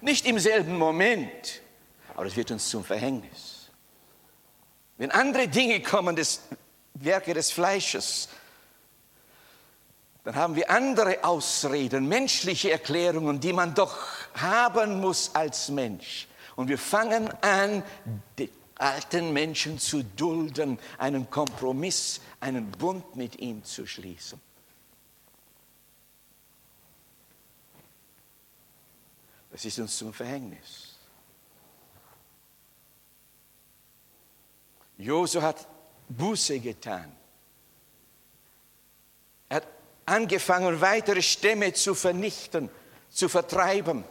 Nicht 0.00 0.26
im 0.26 0.38
selben 0.38 0.76
Moment, 0.76 1.62
aber 2.14 2.26
es 2.26 2.36
wird 2.36 2.50
uns 2.50 2.68
zum 2.68 2.84
Verhängnis. 2.84 3.55
Wenn 4.98 5.10
andere 5.10 5.48
Dinge 5.48 5.82
kommen, 5.82 6.16
das 6.16 6.40
Werke 6.94 7.34
des 7.34 7.50
Fleisches, 7.50 8.28
dann 10.24 10.34
haben 10.34 10.56
wir 10.56 10.70
andere 10.70 11.22
Ausreden, 11.22 12.08
menschliche 12.08 12.72
Erklärungen, 12.72 13.38
die 13.38 13.52
man 13.52 13.74
doch 13.74 13.96
haben 14.34 15.00
muss 15.00 15.34
als 15.34 15.68
Mensch. 15.68 16.26
Und 16.56 16.68
wir 16.68 16.78
fangen 16.78 17.30
an, 17.42 17.82
den 18.38 18.50
alten 18.74 19.32
Menschen 19.32 19.78
zu 19.78 20.02
dulden, 20.02 20.78
einen 20.98 21.30
Kompromiss, 21.30 22.20
einen 22.40 22.70
Bund 22.72 23.14
mit 23.14 23.38
ihm 23.38 23.62
zu 23.62 23.86
schließen. 23.86 24.40
Das 29.50 29.64
ist 29.64 29.78
uns 29.78 29.96
zum 29.96 30.12
Verhängnis. 30.12 30.85
Josua 34.98 35.42
hat 35.42 35.66
Buße 36.08 36.60
getan. 36.60 37.12
Er 39.48 39.56
hat 39.56 39.66
angefangen, 40.06 40.80
weitere 40.80 41.22
Stämme 41.22 41.72
zu 41.72 41.94
vernichten, 41.94 42.70
zu 43.10 43.28
vertreiben. 43.28 44.04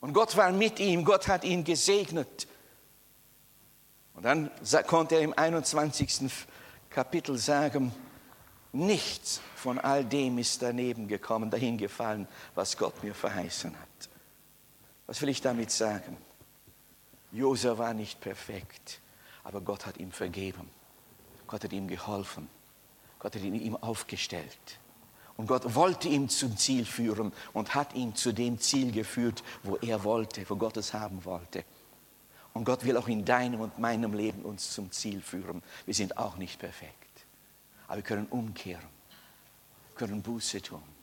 Und 0.00 0.12
Gott 0.12 0.36
war 0.36 0.52
mit 0.52 0.78
ihm, 0.78 1.04
Gott 1.04 1.28
hat 1.28 1.44
ihn 1.44 1.64
gesegnet. 1.64 2.46
Und 4.14 4.24
dann 4.24 4.50
konnte 4.86 5.16
er 5.16 5.22
im 5.22 5.36
21. 5.36 6.30
Kapitel 6.88 7.36
sagen, 7.36 7.92
nichts 8.72 9.40
von 9.56 9.78
all 9.78 10.04
dem 10.04 10.38
ist 10.38 10.62
daneben 10.62 11.08
gekommen, 11.08 11.50
dahin 11.50 11.76
gefallen, 11.76 12.26
was 12.54 12.76
Gott 12.76 13.02
mir 13.02 13.14
verheißen 13.14 13.74
hat. 13.78 14.08
Was 15.06 15.20
will 15.20 15.28
ich 15.28 15.40
damit 15.40 15.70
sagen? 15.70 16.16
Josef 17.36 17.78
war 17.78 17.92
nicht 17.92 18.20
perfekt, 18.20 19.00
aber 19.44 19.60
Gott 19.60 19.86
hat 19.86 19.98
ihm 19.98 20.10
vergeben. 20.10 20.70
Gott 21.46 21.64
hat 21.64 21.72
ihm 21.72 21.86
geholfen. 21.86 22.48
Gott 23.18 23.34
hat 23.34 23.42
ihn 23.42 23.54
ihm 23.54 23.76
aufgestellt. 23.76 24.78
Und 25.36 25.46
Gott 25.46 25.74
wollte 25.74 26.08
ihn 26.08 26.30
zum 26.30 26.56
Ziel 26.56 26.86
führen 26.86 27.32
und 27.52 27.74
hat 27.74 27.94
ihn 27.94 28.14
zu 28.14 28.32
dem 28.32 28.58
Ziel 28.58 28.90
geführt, 28.90 29.44
wo 29.62 29.76
er 29.76 30.02
wollte, 30.02 30.48
wo 30.48 30.56
Gott 30.56 30.78
es 30.78 30.94
haben 30.94 31.24
wollte. 31.26 31.64
Und 32.54 32.64
Gott 32.64 32.84
will 32.84 32.96
auch 32.96 33.08
in 33.08 33.24
deinem 33.24 33.60
und 33.60 33.78
meinem 33.78 34.14
Leben 34.14 34.42
uns 34.42 34.72
zum 34.72 34.90
Ziel 34.90 35.20
führen. 35.20 35.62
Wir 35.84 35.92
sind 35.92 36.16
auch 36.16 36.38
nicht 36.38 36.58
perfekt, 36.58 37.26
aber 37.86 37.96
wir 37.96 38.02
können 38.02 38.26
umkehren, 38.28 38.88
können 39.94 40.22
Buße 40.22 40.62
tun 40.62 40.95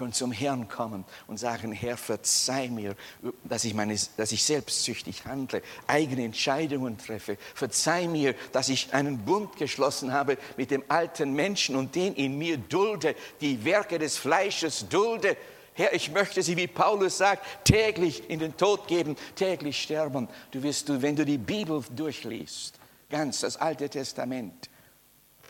können 0.00 0.14
zum 0.14 0.32
Herrn 0.32 0.66
kommen 0.66 1.04
und 1.26 1.38
sagen, 1.38 1.72
Herr, 1.72 1.98
verzeih 1.98 2.68
mir, 2.68 2.96
dass 3.44 3.64
ich, 3.64 3.74
meine, 3.74 3.94
dass 4.16 4.32
ich 4.32 4.42
selbstsüchtig 4.42 5.26
handle, 5.26 5.60
eigene 5.86 6.24
Entscheidungen 6.24 6.96
treffe. 6.96 7.36
Verzeih 7.54 8.06
mir, 8.06 8.34
dass 8.52 8.70
ich 8.70 8.94
einen 8.94 9.18
Bund 9.26 9.58
geschlossen 9.58 10.14
habe 10.14 10.38
mit 10.56 10.70
dem 10.70 10.82
alten 10.88 11.34
Menschen 11.34 11.76
und 11.76 11.94
den 11.94 12.14
in 12.14 12.38
mir 12.38 12.56
dulde, 12.56 13.14
die 13.42 13.62
Werke 13.66 13.98
des 13.98 14.16
Fleisches 14.16 14.88
dulde. 14.88 15.36
Herr, 15.74 15.92
ich 15.92 16.10
möchte 16.10 16.42
sie, 16.42 16.56
wie 16.56 16.66
Paulus 16.66 17.18
sagt, 17.18 17.66
täglich 17.66 18.30
in 18.30 18.38
den 18.38 18.56
Tod 18.56 18.88
geben, 18.88 19.16
täglich 19.34 19.82
sterben. 19.82 20.28
Du 20.50 20.62
wirst, 20.62 20.88
du, 20.88 21.02
wenn 21.02 21.16
du 21.16 21.26
die 21.26 21.36
Bibel 21.36 21.84
durchliest, 21.94 22.78
ganz 23.10 23.40
das 23.40 23.58
Alte 23.58 23.90
Testament, 23.90 24.70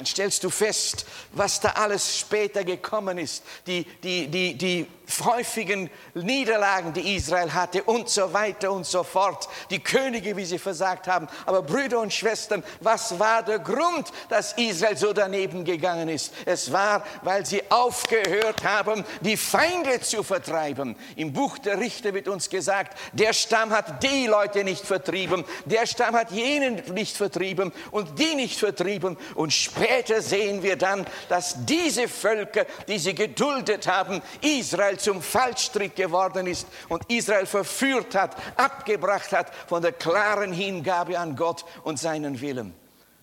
dann 0.00 0.06
stellst 0.06 0.42
du 0.44 0.48
fest, 0.48 1.04
was 1.32 1.60
da 1.60 1.72
alles 1.72 2.18
später 2.18 2.64
gekommen 2.64 3.18
ist. 3.18 3.42
Die, 3.66 3.84
die, 4.02 4.28
die, 4.28 4.54
die 4.54 4.86
häufigen 5.22 5.90
Niederlagen, 6.14 6.94
die 6.94 7.16
Israel 7.16 7.52
hatte 7.52 7.82
und 7.82 8.08
so 8.08 8.32
weiter 8.32 8.72
und 8.72 8.86
so 8.86 9.02
fort. 9.02 9.48
Die 9.68 9.80
Könige, 9.80 10.36
wie 10.36 10.44
sie 10.46 10.58
versagt 10.58 11.06
haben. 11.06 11.28
Aber 11.44 11.60
Brüder 11.60 12.00
und 12.00 12.14
Schwestern, 12.14 12.62
was 12.80 13.18
war 13.18 13.42
der 13.42 13.58
Grund, 13.58 14.10
dass 14.30 14.54
Israel 14.54 14.96
so 14.96 15.12
daneben 15.12 15.64
gegangen 15.64 16.08
ist? 16.08 16.32
Es 16.46 16.72
war, 16.72 17.04
weil 17.22 17.44
sie 17.44 17.62
aufgehört 17.70 18.64
haben, 18.64 19.04
die 19.20 19.36
Feinde 19.36 20.00
zu 20.00 20.22
vertreiben. 20.22 20.96
Im 21.16 21.32
Buch 21.32 21.58
der 21.58 21.78
Richter 21.78 22.14
wird 22.14 22.28
uns 22.28 22.48
gesagt, 22.48 22.96
der 23.12 23.34
Stamm 23.34 23.70
hat 23.70 24.02
die 24.02 24.26
Leute 24.28 24.64
nicht 24.64 24.86
vertrieben, 24.86 25.44
der 25.66 25.86
Stamm 25.86 26.14
hat 26.14 26.30
jenen 26.30 26.76
nicht 26.94 27.16
vertrieben 27.16 27.72
und 27.90 28.18
die 28.18 28.34
nicht 28.34 28.58
vertrieben. 28.58 29.18
Und 29.34 29.52
später 29.52 29.89
sehen 30.20 30.62
wir 30.62 30.76
dann, 30.76 31.06
dass 31.28 31.64
diese 31.64 32.08
Völker, 32.08 32.66
die 32.88 32.98
sie 32.98 33.14
geduldet 33.14 33.86
haben, 33.86 34.22
Israel 34.40 34.98
zum 34.98 35.22
Fallstrick 35.22 35.96
geworden 35.96 36.46
ist 36.46 36.66
und 36.88 37.04
Israel 37.10 37.46
verführt 37.46 38.14
hat, 38.14 38.36
abgebracht 38.56 39.32
hat 39.32 39.54
von 39.68 39.82
der 39.82 39.92
klaren 39.92 40.52
Hingabe 40.52 41.18
an 41.18 41.36
Gott 41.36 41.64
und 41.84 41.98
seinen 41.98 42.40
Willen. 42.40 42.74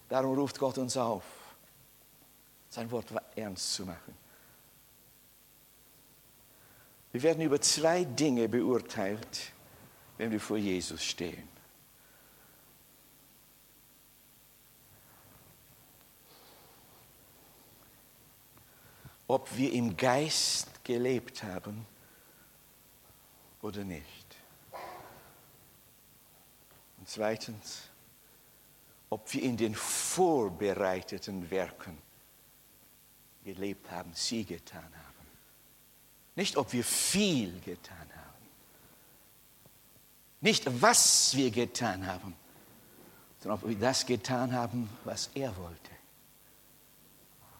Darum 0.10 0.38
ruft 0.38 0.60
Gott 0.60 0.78
uns 0.78 0.96
auf, 0.96 1.24
sein 2.70 2.90
Wort 2.92 3.08
ernst 3.36 3.74
zu 3.74 3.86
machen. 3.86 4.16
Wir 7.12 7.24
werden 7.24 7.42
über 7.42 7.60
zwei 7.62 8.04
Dinge 8.04 8.48
beurteilt, 8.48 9.52
wenn 10.18 10.32
wir 10.32 10.40
vor 10.40 10.58
Jesus 10.58 11.04
stehen. 11.04 11.57
Ob 19.28 19.56
wir 19.56 19.74
im 19.74 19.98
Geist 19.98 20.84
gelebt 20.84 21.44
haben 21.44 21.86
oder 23.62 23.84
nicht. 23.84 24.36
Und 26.98 27.10
zweitens, 27.10 27.84
ob 29.10 29.34
wir 29.34 29.44
in 29.44 29.58
den 29.58 29.76
vorbereiteten 29.76 31.50
Werken 31.50 31.98
gelebt 33.44 33.90
haben, 33.92 34.12
sie 34.14 34.44
getan 34.44 34.84
haben. 34.84 35.28
Nicht, 36.36 36.58
ob 36.58 36.72
wir 36.74 36.84
viel 36.84 37.60
getan 37.62 37.98
haben. 37.98 38.28
Nicht, 40.42 40.82
was 40.82 41.36
wir 41.36 41.50
getan 41.50 42.06
haben, 42.06 42.36
sondern 43.40 43.60
ob 43.60 43.68
wir 43.68 43.78
das 43.78 44.06
getan 44.06 44.54
haben, 44.54 44.90
was 45.04 45.30
er 45.34 45.56
wollte. 45.58 45.97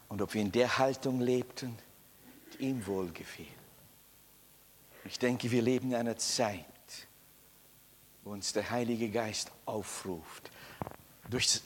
Und 0.10 0.22
ob 0.22 0.34
wir 0.34 0.42
in 0.42 0.52
der 0.52 0.78
Haltung 0.78 1.20
lebten, 1.20 1.78
die 2.54 2.66
ihm 2.66 2.86
wohlgefiel. 2.86 3.48
Ich 5.06 5.20
denke, 5.20 5.52
wir 5.52 5.62
leben 5.62 5.90
in 5.90 5.96
einer 5.96 6.18
Zeit, 6.18 6.66
wo 8.24 8.32
uns 8.32 8.54
der 8.54 8.70
Heilige 8.70 9.10
Geist 9.10 9.52
aufruft, 9.66 10.52
durch 11.30 11.62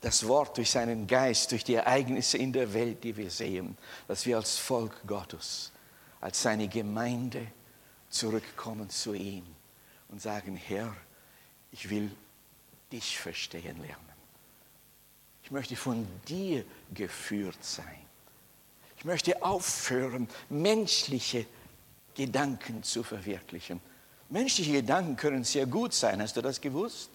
das 0.00 0.26
Wort, 0.28 0.56
durch 0.56 0.70
seinen 0.70 1.06
Geist, 1.06 1.50
durch 1.50 1.64
die 1.64 1.74
Ereignisse 1.74 2.38
in 2.38 2.52
der 2.52 2.72
Welt, 2.74 3.02
die 3.02 3.16
wir 3.16 3.30
sehen, 3.30 3.76
dass 4.06 4.24
wir 4.26 4.36
als 4.36 4.56
Volk 4.56 5.06
Gottes, 5.06 5.72
als 6.20 6.42
seine 6.42 6.68
Gemeinde 6.68 7.46
zurückkommen 8.08 8.90
zu 8.90 9.14
ihm 9.14 9.44
und 10.08 10.22
sagen, 10.22 10.56
Herr, 10.56 10.94
ich 11.72 11.90
will 11.90 12.10
dich 12.92 13.18
verstehen 13.18 13.80
lernen. 13.80 14.13
Ich 15.44 15.50
möchte 15.50 15.76
von 15.76 16.08
dir 16.26 16.64
geführt 16.94 17.62
sein. 17.62 17.98
Ich 18.96 19.04
möchte 19.04 19.42
aufhören, 19.42 20.26
menschliche 20.48 21.44
Gedanken 22.14 22.82
zu 22.82 23.02
verwirklichen. 23.02 23.78
Menschliche 24.30 24.72
Gedanken 24.72 25.16
können 25.16 25.44
sehr 25.44 25.66
gut 25.66 25.92
sein. 25.92 26.22
Hast 26.22 26.36
du 26.38 26.40
das 26.40 26.58
gewusst? 26.58 27.10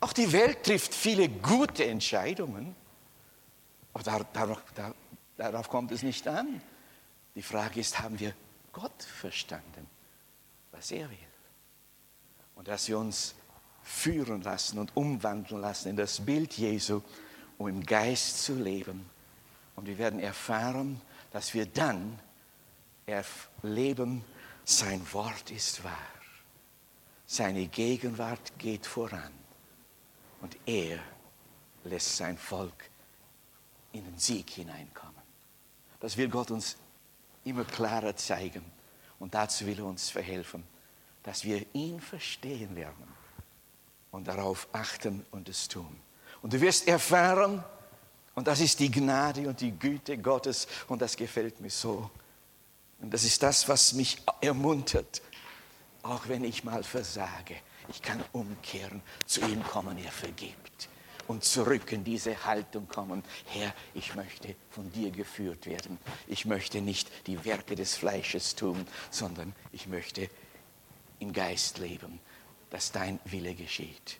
Auch 0.00 0.14
die 0.14 0.32
Welt 0.32 0.64
trifft 0.64 0.94
viele 0.94 1.28
gute 1.28 1.84
Entscheidungen, 1.84 2.74
aber 3.92 4.24
darauf, 4.32 4.62
darauf 5.36 5.68
kommt 5.68 5.92
es 5.92 6.02
nicht 6.02 6.26
an. 6.26 6.62
Die 7.34 7.42
Frage 7.42 7.78
ist, 7.78 8.00
haben 8.00 8.18
wir 8.18 8.34
Gott 8.72 9.02
verstanden, 9.02 9.86
was 10.70 10.90
er 10.90 11.08
will? 11.10 11.18
Und 12.54 12.68
dass 12.68 12.88
wir 12.88 12.98
uns 12.98 13.34
führen 13.82 14.42
lassen 14.42 14.78
und 14.78 14.96
umwandeln 14.96 15.60
lassen 15.60 15.88
in 15.88 15.96
das 15.96 16.24
Bild 16.24 16.52
Jesu, 16.54 17.02
um 17.58 17.68
im 17.68 17.84
Geist 17.84 18.44
zu 18.44 18.54
leben. 18.54 19.08
Und 19.76 19.86
wir 19.86 19.98
werden 19.98 20.20
erfahren, 20.20 21.00
dass 21.32 21.54
wir 21.54 21.66
dann 21.66 22.18
erleben, 23.06 24.24
sein 24.64 25.04
Wort 25.12 25.50
ist 25.50 25.82
wahr. 25.82 25.96
Seine 27.26 27.66
Gegenwart 27.66 28.58
geht 28.58 28.86
voran 28.86 29.32
und 30.40 30.56
er 30.66 30.98
lässt 31.84 32.16
sein 32.16 32.36
Volk 32.36 32.90
in 33.92 34.04
den 34.04 34.18
Sieg 34.18 34.50
hineinkommen. 34.50 35.22
Das 36.00 36.16
will 36.16 36.28
Gott 36.28 36.50
uns 36.50 36.76
immer 37.44 37.64
klarer 37.64 38.16
zeigen. 38.16 38.64
Und 39.18 39.34
dazu 39.34 39.66
will 39.66 39.78
er 39.78 39.86
uns 39.86 40.10
verhelfen, 40.10 40.64
dass 41.22 41.44
wir 41.44 41.64
ihn 41.74 42.00
verstehen 42.00 42.74
lernen 42.74 43.08
und 44.10 44.28
darauf 44.28 44.68
achten 44.72 45.24
und 45.30 45.48
es 45.48 45.68
tun. 45.68 46.00
Und 46.42 46.52
du 46.52 46.60
wirst 46.60 46.88
erfahren, 46.88 47.62
und 48.34 48.46
das 48.46 48.60
ist 48.60 48.80
die 48.80 48.90
Gnade 48.90 49.48
und 49.48 49.60
die 49.60 49.72
Güte 49.72 50.18
Gottes, 50.18 50.66
und 50.88 51.02
das 51.02 51.16
gefällt 51.16 51.60
mir 51.60 51.70
so. 51.70 52.10
Und 53.00 53.12
das 53.12 53.24
ist 53.24 53.42
das, 53.42 53.68
was 53.68 53.92
mich 53.92 54.22
ermuntert, 54.40 55.22
auch 56.02 56.28
wenn 56.28 56.44
ich 56.44 56.64
mal 56.64 56.82
versage. 56.82 57.56
Ich 57.88 58.00
kann 58.00 58.22
umkehren, 58.32 59.02
zu 59.26 59.40
ihm 59.42 59.62
kommen, 59.64 59.98
er 59.98 60.12
vergibt. 60.12 60.88
Und 61.28 61.44
zurück 61.44 61.92
in 61.92 62.04
diese 62.04 62.44
Haltung 62.44 62.88
kommen. 62.88 63.22
Herr, 63.46 63.72
ich 63.94 64.14
möchte 64.14 64.54
von 64.70 64.90
dir 64.92 65.10
geführt 65.10 65.66
werden. 65.66 65.98
Ich 66.26 66.44
möchte 66.44 66.80
nicht 66.80 67.08
die 67.26 67.44
Werke 67.44 67.74
des 67.74 67.94
Fleisches 67.94 68.54
tun, 68.54 68.86
sondern 69.10 69.54
ich 69.72 69.86
möchte 69.86 70.28
im 71.20 71.32
Geist 71.32 71.78
leben, 71.78 72.20
dass 72.70 72.92
dein 72.92 73.20
Wille 73.24 73.54
geschieht. 73.54 74.18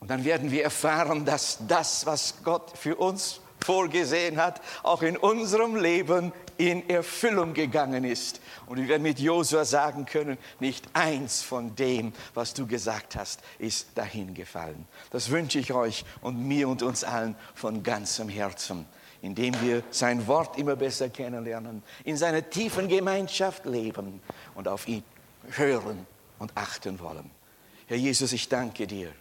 Und 0.00 0.08
dann 0.10 0.24
werden 0.24 0.50
wir 0.50 0.62
erfahren, 0.62 1.24
dass 1.24 1.58
das, 1.66 2.06
was 2.06 2.42
Gott 2.44 2.78
für 2.78 2.96
uns 2.96 3.40
vorgesehen 3.68 4.38
hat, 4.38 4.62
auch 4.82 5.02
in 5.02 5.18
unserem 5.18 5.76
Leben 5.76 6.32
in 6.56 6.88
Erfüllung 6.88 7.52
gegangen 7.52 8.02
ist. 8.02 8.40
Und 8.64 8.78
wir 8.78 8.88
werden 8.88 9.02
mit 9.02 9.20
Josua 9.20 9.66
sagen 9.66 10.06
können, 10.06 10.38
nicht 10.58 10.86
eins 10.94 11.42
von 11.42 11.76
dem, 11.76 12.14
was 12.32 12.54
du 12.54 12.66
gesagt 12.66 13.14
hast, 13.14 13.42
ist 13.58 13.88
dahin 13.94 14.32
gefallen. 14.32 14.86
Das 15.10 15.28
wünsche 15.28 15.58
ich 15.58 15.74
euch 15.74 16.06
und 16.22 16.42
mir 16.48 16.66
und 16.66 16.82
uns 16.82 17.04
allen 17.04 17.36
von 17.54 17.82
ganzem 17.82 18.30
Herzen, 18.30 18.86
indem 19.20 19.52
wir 19.60 19.82
sein 19.90 20.26
Wort 20.26 20.56
immer 20.56 20.74
besser 20.74 21.10
kennenlernen, 21.10 21.82
in 22.04 22.16
seiner 22.16 22.48
tiefen 22.48 22.88
Gemeinschaft 22.88 23.66
leben 23.66 24.22
und 24.54 24.66
auf 24.66 24.88
ihn 24.88 25.04
hören 25.50 26.06
und 26.38 26.52
achten 26.54 27.00
wollen. 27.00 27.30
Herr 27.86 27.98
Jesus, 27.98 28.32
ich 28.32 28.48
danke 28.48 28.86
dir, 28.86 29.12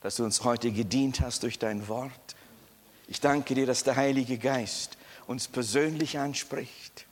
dass 0.00 0.14
du 0.14 0.22
uns 0.24 0.44
heute 0.44 0.70
gedient 0.70 1.20
hast 1.22 1.42
durch 1.42 1.58
dein 1.58 1.88
Wort. 1.88 2.35
Ich 3.08 3.20
danke 3.20 3.54
dir, 3.54 3.66
dass 3.66 3.84
der 3.84 3.96
Heilige 3.96 4.38
Geist 4.38 4.96
uns 5.26 5.48
persönlich 5.48 6.18
anspricht. 6.18 7.06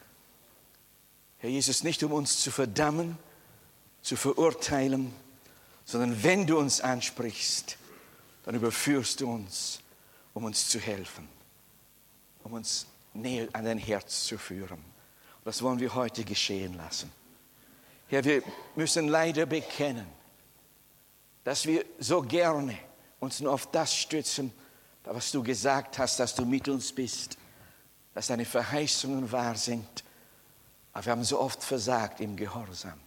Herr 1.39 1.51
Jesus, 1.51 1.85
nicht 1.85 2.03
um 2.03 2.13
uns 2.13 2.41
zu 2.41 2.51
verdammen, 2.51 3.19
zu 4.03 4.17
verurteilen, 4.17 5.13
sondern 5.85 6.23
wenn 6.23 6.47
du 6.47 6.59
uns 6.59 6.81
ansprichst, 6.81 7.77
dann 8.45 8.55
überführst 8.55 9.21
du 9.21 9.31
uns, 9.31 9.81
um 10.33 10.45
uns 10.45 10.69
zu 10.69 10.79
helfen, 10.79 11.29
um 12.43 12.53
uns 12.55 12.87
näher 13.13 13.49
an 13.53 13.65
dein 13.65 13.79
Herz 13.79 14.25
zu 14.25 14.39
führen. 14.39 14.79
Und 14.79 15.45
das 15.45 15.63
wollen 15.63 15.81
wir 15.81 15.95
heute 15.95 16.25
geschehen 16.25 16.75
lassen. 16.75 17.11
Herr, 18.09 18.25
wir 18.25 18.43
müssen 18.75 19.09
leider 19.09 19.47
bekennen, 19.47 20.07
dass 21.45 21.67
wir 21.67 21.85
so 21.99 22.23
gerne 22.23 22.79
uns 23.21 23.41
nur 23.41 23.53
auf 23.53 23.71
das 23.71 23.95
stützen, 23.95 24.53
was 25.05 25.31
du 25.31 25.43
gesagt 25.43 25.99
hast, 25.99 26.19
dass 26.19 26.35
du 26.35 26.45
mit 26.45 26.69
uns 26.69 26.93
bist 26.93 27.37
dass 28.15 28.29
deine 28.29 28.45
Verheißungen 28.45 29.31
wahr 29.33 29.57
sind. 29.57 30.05
Aber 30.93 31.05
wir 31.05 31.13
haben 31.13 31.25
so 31.25 31.41
oft 31.41 31.63
versagt 31.63 32.21
im 32.21 32.37
Gehorsam, 32.37 32.99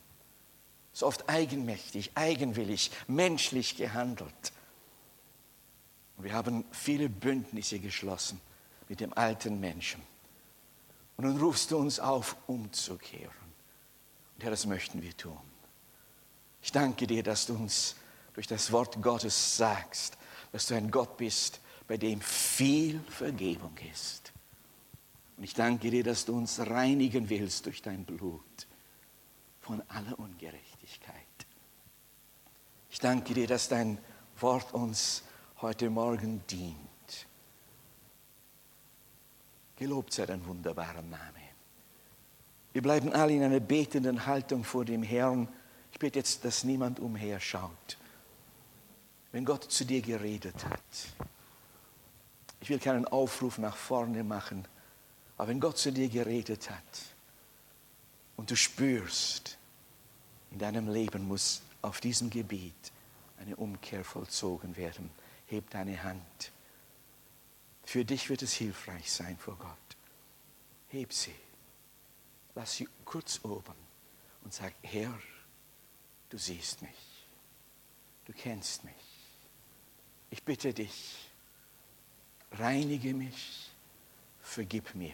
so 0.92 1.08
oft 1.08 1.28
eigenmächtig, 1.30 2.12
eigenwillig, 2.16 2.92
menschlich 3.08 3.78
gehandelt. 3.78 4.52
Und 6.18 6.26
wir 6.26 6.34
haben 6.34 6.66
viele 6.72 7.08
Bündnisse 7.08 7.80
geschlossen 7.80 8.42
mit 8.90 9.00
dem 9.00 9.14
alten 9.14 9.60
Menschen. 9.60 10.02
Und 11.16 11.26
nun 11.26 11.40
rufst 11.40 11.72
du 11.72 11.78
uns 11.78 12.00
auf, 12.00 12.36
umzukehren. 12.48 13.32
Und 14.36 14.44
Herr, 14.44 14.52
das 14.52 14.66
möchten 14.66 15.02
wir 15.02 15.16
tun. 15.16 15.40
Ich 16.62 16.72
danke 16.72 17.08
dir, 17.08 17.24
dass 17.24 17.46
du 17.46 17.56
uns 17.56 17.96
durch 18.34 18.48
das 18.48 18.72
Wort 18.72 19.02
Gottes 19.02 19.58
sagst, 19.58 20.18
dass 20.52 20.68
du 20.68 20.76
ein 20.76 20.92
Gott 20.92 21.18
bist, 21.18 21.60
bei 21.88 21.98
dem 21.98 22.20
viel 22.22 23.00
Vergebung 23.10 23.74
ist. 23.92 24.34
Und 25.38 25.44
ich 25.44 25.54
danke 25.54 25.90
dir, 25.90 26.04
dass 26.04 26.26
du 26.26 26.36
uns 26.36 26.60
reinigen 26.60 27.30
willst 27.30 27.66
durch 27.66 27.82
dein 27.82 28.04
Blut 28.04 28.68
von 29.62 29.82
aller 29.88 30.18
Ungerechtigkeit. 30.20 31.14
Ich 32.90 33.00
danke 33.00 33.34
dir, 33.34 33.48
dass 33.48 33.70
dein 33.70 33.98
Wort 34.40 34.74
uns 34.74 35.24
heute 35.62 35.90
Morgen 35.90 36.42
dient. 36.50 36.78
Gelobt 39.76 40.14
sei 40.14 40.26
dein 40.26 40.46
wunderbarer 40.46 41.04
Name. 41.04 41.48
Wir 42.74 42.82
bleiben 42.82 43.14
alle 43.14 43.34
in 43.34 43.44
einer 43.44 43.60
betenden 43.60 44.26
Haltung 44.26 44.64
vor 44.64 44.86
dem 44.86 45.04
Herrn. 45.04 45.48
Ich 45.92 46.00
bete 46.00 46.20
jetzt, 46.20 46.44
dass 46.46 46.64
niemand 46.64 47.00
umherschaut. 47.00 47.98
Wenn 49.32 49.46
Gott 49.46 49.64
zu 49.72 49.86
dir 49.86 50.02
geredet 50.02 50.66
hat, 50.66 50.82
ich 52.68 52.72
will 52.72 52.80
keinen 52.80 53.06
Aufruf 53.06 53.60
nach 53.60 53.78
vorne 53.78 54.26
machen, 54.26 54.68
aber 55.38 55.48
wenn 55.48 55.62
Gott 55.62 55.78
zu 55.78 55.90
dir 55.90 56.10
geredet 56.10 56.70
hat 56.70 57.02
und 58.36 58.52
du 58.52 58.58
spürst, 58.58 59.58
in 60.52 60.60
deinem 60.60 60.90
Leben 60.90 61.30
muss 61.30 61.62
auf 61.82 62.02
diesem 62.02 62.30
Gebiet 62.30 62.92
eine 63.40 63.56
Umkehr 63.56 64.04
vollzogen 64.04 64.76
werden, 64.76 65.10
heb 65.46 65.70
deine 65.70 66.04
Hand. 66.04 66.52
Für 67.86 68.04
dich 68.04 68.28
wird 68.28 68.42
es 68.42 68.52
hilfreich 68.52 69.10
sein 69.14 69.38
vor 69.38 69.56
Gott. 69.56 69.98
Heb 70.90 71.14
sie. 71.14 71.36
Lass 72.54 72.74
sie 72.74 72.90
kurz 73.06 73.40
oben 73.46 73.78
und 74.44 74.54
sag, 74.54 74.74
Herr, 74.82 75.18
du 76.28 76.38
siehst 76.38 76.82
mich. 76.82 77.30
Du 78.26 78.34
kennst 78.34 78.84
mich. 78.84 78.94
Ich 80.32 80.44
bitte 80.44 80.74
dich, 80.74 81.27
reinige 82.52 83.14
mich, 83.14 83.70
vergib 84.42 84.96
mir 84.96 85.14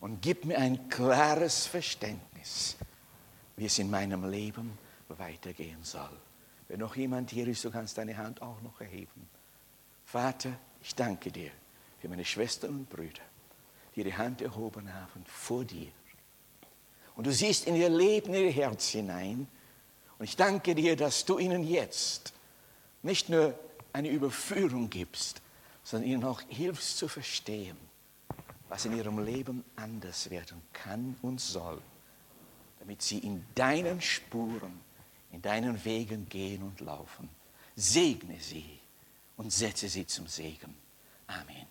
und 0.00 0.20
gib 0.20 0.44
mir 0.44 0.58
ein 0.58 0.88
klares 0.88 1.66
Verständnis, 1.66 2.76
wie 3.56 3.66
es 3.66 3.78
in 3.78 3.90
meinem 3.90 4.28
Leben 4.28 4.78
weitergehen 5.08 5.82
soll. 5.82 6.10
Wenn 6.68 6.80
noch 6.80 6.96
jemand 6.96 7.30
hier 7.30 7.48
ist, 7.48 7.64
du 7.64 7.70
kannst 7.70 7.98
deine 7.98 8.16
Hand 8.16 8.42
auch 8.42 8.60
noch 8.62 8.80
erheben. 8.80 9.28
Vater, 10.04 10.52
ich 10.82 10.94
danke 10.94 11.30
dir 11.30 11.50
für 12.00 12.08
meine 12.08 12.24
Schwestern 12.24 12.70
und 12.70 12.90
Brüder, 12.90 13.22
die 13.96 14.04
die 14.04 14.14
Hand 14.14 14.40
erhoben 14.40 14.92
haben 14.92 15.24
vor 15.26 15.64
dir. 15.64 15.90
Und 17.16 17.26
du 17.26 17.32
siehst 17.32 17.66
in 17.66 17.76
ihr 17.76 17.88
Leben, 17.90 18.32
in 18.34 18.44
ihr 18.44 18.52
Herz 18.52 18.88
hinein. 18.88 19.46
Und 20.18 20.24
ich 20.24 20.36
danke 20.36 20.74
dir, 20.74 20.96
dass 20.96 21.24
du 21.24 21.38
ihnen 21.38 21.64
jetzt 21.64 22.32
nicht 23.02 23.28
nur 23.28 23.58
eine 23.92 24.08
Überführung 24.08 24.88
gibst, 24.88 25.42
sondern 25.82 26.08
ihnen 26.08 26.24
auch 26.24 26.42
hilfst 26.48 26.98
zu 26.98 27.08
verstehen, 27.08 27.76
was 28.68 28.84
in 28.84 28.96
ihrem 28.96 29.24
Leben 29.24 29.64
anders 29.76 30.30
werden 30.30 30.62
kann 30.72 31.16
und 31.22 31.40
soll, 31.40 31.80
damit 32.78 33.02
sie 33.02 33.18
in 33.18 33.44
deinen 33.54 34.00
Spuren, 34.00 34.80
in 35.32 35.42
deinen 35.42 35.84
Wegen 35.84 36.28
gehen 36.28 36.62
und 36.62 36.80
laufen. 36.80 37.28
Segne 37.76 38.38
sie 38.40 38.78
und 39.36 39.52
setze 39.52 39.88
sie 39.88 40.06
zum 40.06 40.26
Segen. 40.26 40.74
Amen. 41.26 41.66